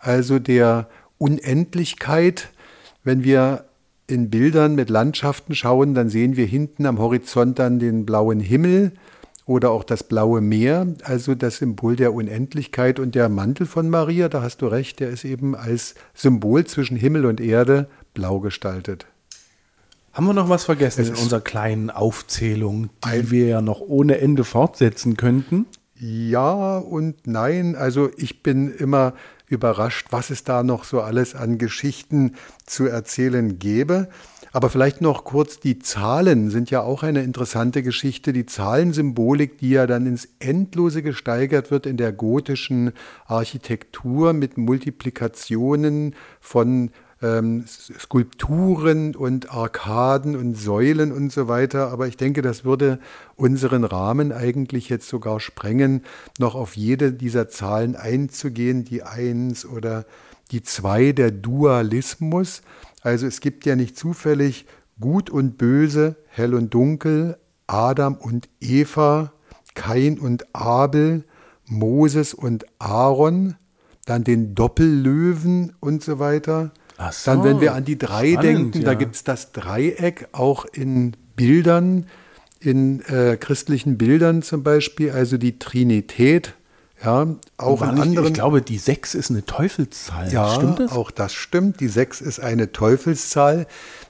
also 0.00 0.40
der 0.40 0.88
Unendlichkeit. 1.18 2.48
Wenn 3.04 3.22
wir 3.22 3.69
in 4.10 4.30
Bildern 4.30 4.74
mit 4.74 4.90
Landschaften 4.90 5.54
schauen, 5.54 5.94
dann 5.94 6.08
sehen 6.08 6.36
wir 6.36 6.46
hinten 6.46 6.86
am 6.86 6.98
Horizont 6.98 7.58
dann 7.58 7.78
den 7.78 8.04
blauen 8.04 8.40
Himmel 8.40 8.92
oder 9.46 9.70
auch 9.70 9.84
das 9.84 10.04
blaue 10.04 10.40
Meer, 10.40 10.86
also 11.02 11.34
das 11.34 11.56
Symbol 11.56 11.96
der 11.96 12.14
Unendlichkeit 12.14 13.00
und 13.00 13.14
der 13.14 13.28
Mantel 13.28 13.66
von 13.66 13.90
Maria, 13.90 14.28
da 14.28 14.42
hast 14.42 14.62
du 14.62 14.66
recht, 14.66 15.00
der 15.00 15.10
ist 15.10 15.24
eben 15.24 15.56
als 15.56 15.94
Symbol 16.14 16.64
zwischen 16.66 16.96
Himmel 16.96 17.26
und 17.26 17.40
Erde 17.40 17.88
blau 18.14 18.40
gestaltet. 18.40 19.06
Haben 20.12 20.26
wir 20.26 20.34
noch 20.34 20.48
was 20.48 20.64
vergessen 20.64 21.06
in 21.06 21.14
unserer 21.14 21.40
kleinen 21.40 21.90
Aufzählung, 21.90 22.90
die 23.04 23.30
wir 23.30 23.46
ja 23.46 23.62
noch 23.62 23.80
ohne 23.80 24.18
Ende 24.18 24.44
fortsetzen 24.44 25.16
könnten? 25.16 25.66
Ja 25.94 26.78
und 26.78 27.26
nein. 27.26 27.76
Also 27.76 28.10
ich 28.16 28.42
bin 28.42 28.72
immer 28.72 29.14
überrascht, 29.50 30.06
was 30.10 30.30
es 30.30 30.44
da 30.44 30.62
noch 30.62 30.84
so 30.84 31.00
alles 31.00 31.34
an 31.34 31.58
Geschichten 31.58 32.36
zu 32.64 32.86
erzählen 32.86 33.58
gäbe. 33.58 34.08
Aber 34.52 34.68
vielleicht 34.68 35.00
noch 35.00 35.24
kurz, 35.24 35.60
die 35.60 35.78
Zahlen 35.78 36.50
sind 36.50 36.70
ja 36.70 36.82
auch 36.82 37.02
eine 37.02 37.22
interessante 37.22 37.82
Geschichte. 37.82 38.32
Die 38.32 38.46
Zahlensymbolik, 38.46 39.58
die 39.58 39.70
ja 39.70 39.86
dann 39.86 40.06
ins 40.06 40.28
Endlose 40.40 41.02
gesteigert 41.02 41.70
wird 41.70 41.86
in 41.86 41.96
der 41.96 42.12
gotischen 42.12 42.92
Architektur 43.26 44.32
mit 44.32 44.58
Multiplikationen 44.58 46.16
von 46.40 46.90
ähm, 47.22 47.64
Skulpturen 47.66 49.14
und 49.14 49.50
Arkaden 49.50 50.36
und 50.36 50.54
Säulen 50.54 51.12
und 51.12 51.32
so 51.32 51.48
weiter. 51.48 51.90
Aber 51.90 52.08
ich 52.08 52.16
denke, 52.16 52.42
das 52.42 52.64
würde 52.64 52.98
unseren 53.36 53.84
Rahmen 53.84 54.32
eigentlich 54.32 54.88
jetzt 54.88 55.08
sogar 55.08 55.40
sprengen, 55.40 56.02
noch 56.38 56.54
auf 56.54 56.76
jede 56.76 57.12
dieser 57.12 57.48
Zahlen 57.48 57.96
einzugehen, 57.96 58.84
die 58.84 59.02
Eins 59.02 59.66
oder 59.66 60.06
die 60.50 60.62
Zwei, 60.62 61.12
der 61.12 61.30
Dualismus. 61.30 62.62
Also 63.02 63.26
es 63.26 63.40
gibt 63.40 63.66
ja 63.66 63.76
nicht 63.76 63.96
zufällig 63.96 64.66
Gut 65.00 65.30
und 65.30 65.56
Böse, 65.56 66.16
Hell 66.28 66.54
und 66.54 66.74
Dunkel, 66.74 67.38
Adam 67.66 68.14
und 68.14 68.48
Eva, 68.60 69.32
Kain 69.74 70.18
und 70.18 70.54
Abel, 70.54 71.24
Moses 71.66 72.34
und 72.34 72.66
Aaron, 72.78 73.54
dann 74.04 74.24
den 74.24 74.54
Doppellöwen 74.54 75.72
und 75.80 76.02
so 76.02 76.18
weiter. 76.18 76.72
So, 77.10 77.30
Dann, 77.30 77.44
wenn 77.44 77.60
wir 77.60 77.74
an 77.74 77.84
die 77.84 77.98
drei 77.98 78.32
spannend, 78.32 78.74
denken, 78.74 78.78
ja. 78.80 78.84
da 78.84 78.94
gibt 78.94 79.16
es 79.16 79.24
das 79.24 79.52
Dreieck 79.52 80.28
auch 80.32 80.66
in 80.66 81.16
Bildern, 81.34 82.06
in 82.60 83.00
äh, 83.06 83.36
christlichen 83.38 83.96
Bildern 83.96 84.42
zum 84.42 84.62
Beispiel, 84.62 85.10
also 85.12 85.38
die 85.38 85.58
Trinität. 85.58 86.54
Ja, 87.02 87.26
auch 87.56 87.80
in 87.80 87.88
anderen. 87.88 88.26
Ich 88.26 88.34
glaube, 88.34 88.60
die 88.60 88.76
sechs 88.76 89.14
ist 89.14 89.30
eine 89.30 89.46
Teufelszahl. 89.46 90.30
Ja, 90.30 90.54
stimmt 90.54 90.80
das? 90.80 90.92
auch 90.92 91.10
das 91.10 91.32
stimmt. 91.32 91.80
Die 91.80 91.88
sechs 91.88 92.20
ist 92.20 92.40
eine 92.40 92.72
Teufelszahl, 92.72 93.66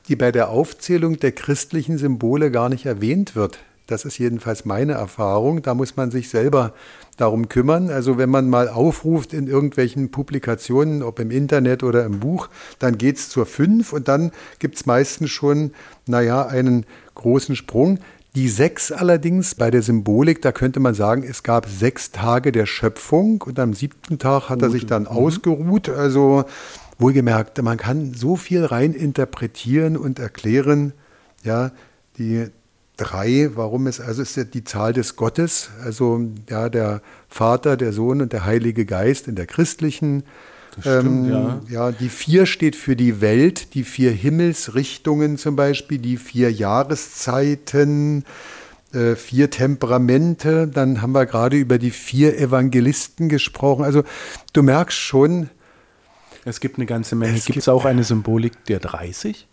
die 0.09 0.16
bei 0.16 0.33
der 0.33 0.48
Aufzählung 0.48 1.20
der 1.20 1.31
christlichen 1.31 1.98
Symbole 1.98 2.50
gar 2.50 2.68
nicht 2.68 2.87
erwähnt 2.87 3.37
wird. 3.37 3.61
Das 3.90 4.05
ist 4.05 4.18
jedenfalls 4.18 4.64
meine 4.64 4.92
Erfahrung. 4.92 5.62
Da 5.62 5.74
muss 5.74 5.96
man 5.96 6.12
sich 6.12 6.29
selber 6.29 6.74
darum 7.16 7.48
kümmern. 7.48 7.90
Also 7.90 8.18
wenn 8.18 8.31
man 8.31 8.48
mal 8.48 8.68
aufruft 8.68 9.35
in 9.35 9.48
irgendwelchen 9.48 10.12
Publikationen, 10.12 11.03
ob 11.03 11.18
im 11.18 11.33
Internet 11.33 11.83
oder 11.83 12.05
im 12.05 12.20
Buch, 12.20 12.48
dann 12.79 12.98
geht 12.98 13.16
es 13.16 13.29
zur 13.29 13.46
5 13.46 13.92
und 13.92 14.07
dann 14.07 14.31
gibt 14.61 14.76
es 14.76 14.87
meistens 14.87 15.31
schon, 15.31 15.72
naja, 16.07 16.46
einen 16.46 16.87
großen 17.16 17.57
Sprung. 17.57 17.98
Die 18.37 18.48
sechs 18.48 18.92
allerdings 18.92 19.57
bei 19.57 19.72
der 19.72 19.83
Symbolik, 19.83 20.40
da 20.40 20.53
könnte 20.53 20.79
man 20.79 20.94
sagen, 20.94 21.24
es 21.29 21.42
gab 21.42 21.68
sechs 21.68 22.12
Tage 22.12 22.53
der 22.53 22.66
Schöpfung 22.66 23.42
und 23.42 23.59
am 23.59 23.74
siebten 23.74 24.20
Tag 24.20 24.48
hat 24.48 24.62
er 24.62 24.70
sich 24.70 24.87
dann 24.87 25.03
mhm. 25.03 25.09
ausgeruht. 25.09 25.88
Also 25.88 26.44
wohlgemerkt, 26.98 27.61
man 27.61 27.76
kann 27.76 28.14
so 28.14 28.37
viel 28.37 28.64
rein 28.64 28.92
interpretieren 28.92 29.96
und 29.96 30.20
erklären. 30.20 30.92
Ja, 31.42 31.72
die 32.18 32.51
drei. 33.01 33.51
Warum 33.55 33.86
ist 33.86 34.01
also 34.01 34.22
ist 34.22 34.36
ja 34.36 34.44
die 34.44 34.64
Zahl 34.64 34.92
des 34.92 35.16
Gottes, 35.16 35.70
also 35.82 36.20
ja 36.48 36.68
der 36.68 37.03
Vater, 37.28 37.76
der 37.76 37.92
Sohn 37.92 38.20
und 38.20 38.32
der 38.32 38.44
Heilige 38.44 38.84
Geist 38.84 39.28
in 39.28 39.34
der 39.34 39.46
christlichen. 39.46 40.24
Stimmt, 40.78 41.28
ähm, 41.28 41.30
ja. 41.30 41.61
ja, 41.68 41.92
die 41.92 42.09
vier 42.09 42.46
steht 42.46 42.76
für 42.76 42.94
die 42.94 43.20
Welt, 43.20 43.74
die 43.74 43.82
vier 43.82 44.12
Himmelsrichtungen 44.12 45.36
zum 45.36 45.57
Beispiel, 45.57 45.98
die 45.98 46.16
vier 46.16 46.53
Jahreszeiten, 46.53 48.24
äh, 48.92 49.16
vier 49.16 49.51
Temperamente. 49.51 50.68
Dann 50.68 51.03
haben 51.03 51.12
wir 51.12 51.26
gerade 51.26 51.57
über 51.57 51.78
die 51.78 51.90
vier 51.90 52.38
Evangelisten 52.38 53.28
gesprochen. 53.28 53.84
Also 53.84 54.05
du 54.53 54.62
merkst 54.62 54.96
schon, 54.96 55.51
Es 56.44 56.61
gibt 56.61 56.76
eine 56.76 56.86
ganze 56.86 57.16
Menge. 57.16 57.36
Es 57.36 57.44
Gibt 57.44 57.59
es 57.59 57.68
auch 57.68 57.84
eine 57.84 58.05
Symbolik 58.05 58.64
der 58.66 58.78
30? 58.78 59.46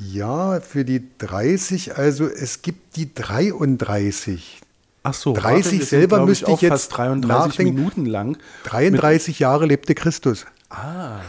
Ja, 0.00 0.60
für 0.60 0.84
die 0.84 1.02
30, 1.18 1.96
also 1.96 2.26
es 2.26 2.62
gibt 2.62 2.96
die 2.96 3.14
33. 3.14 4.60
Ach 5.02 5.14
so, 5.14 5.32
30 5.34 5.44
warte, 5.44 5.68
sind, 5.68 5.84
selber 5.84 6.16
glaub 6.16 6.28
müsste 6.28 6.44
ich 6.46 6.52
auch 6.52 6.62
jetzt 6.62 6.70
fast 6.70 6.96
33 6.96 7.28
nachdenken. 7.28 7.74
Minuten 7.74 8.06
lang. 8.06 8.38
33 8.64 9.38
Jahre 9.38 9.66
lebte 9.66 9.94
Christus. 9.94 10.46
Ah. 10.70 11.20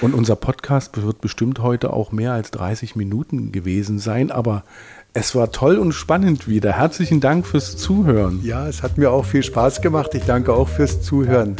Und 0.00 0.14
unser 0.14 0.36
Podcast 0.36 1.02
wird 1.02 1.20
bestimmt 1.20 1.60
heute 1.60 1.92
auch 1.92 2.12
mehr 2.12 2.32
als 2.32 2.50
30 2.52 2.96
Minuten 2.96 3.52
gewesen 3.52 3.98
sein, 3.98 4.30
aber 4.30 4.64
es 5.12 5.34
war 5.34 5.50
toll 5.52 5.76
und 5.76 5.92
spannend 5.92 6.48
wieder. 6.48 6.72
Herzlichen 6.72 7.20
Dank 7.20 7.46
fürs 7.46 7.76
Zuhören. 7.76 8.40
Ja, 8.44 8.68
es 8.68 8.82
hat 8.82 8.96
mir 8.96 9.10
auch 9.10 9.24
viel 9.24 9.42
Spaß 9.42 9.82
gemacht. 9.82 10.14
Ich 10.14 10.24
danke 10.24 10.52
auch 10.52 10.68
fürs 10.68 11.02
Zuhören. 11.02 11.56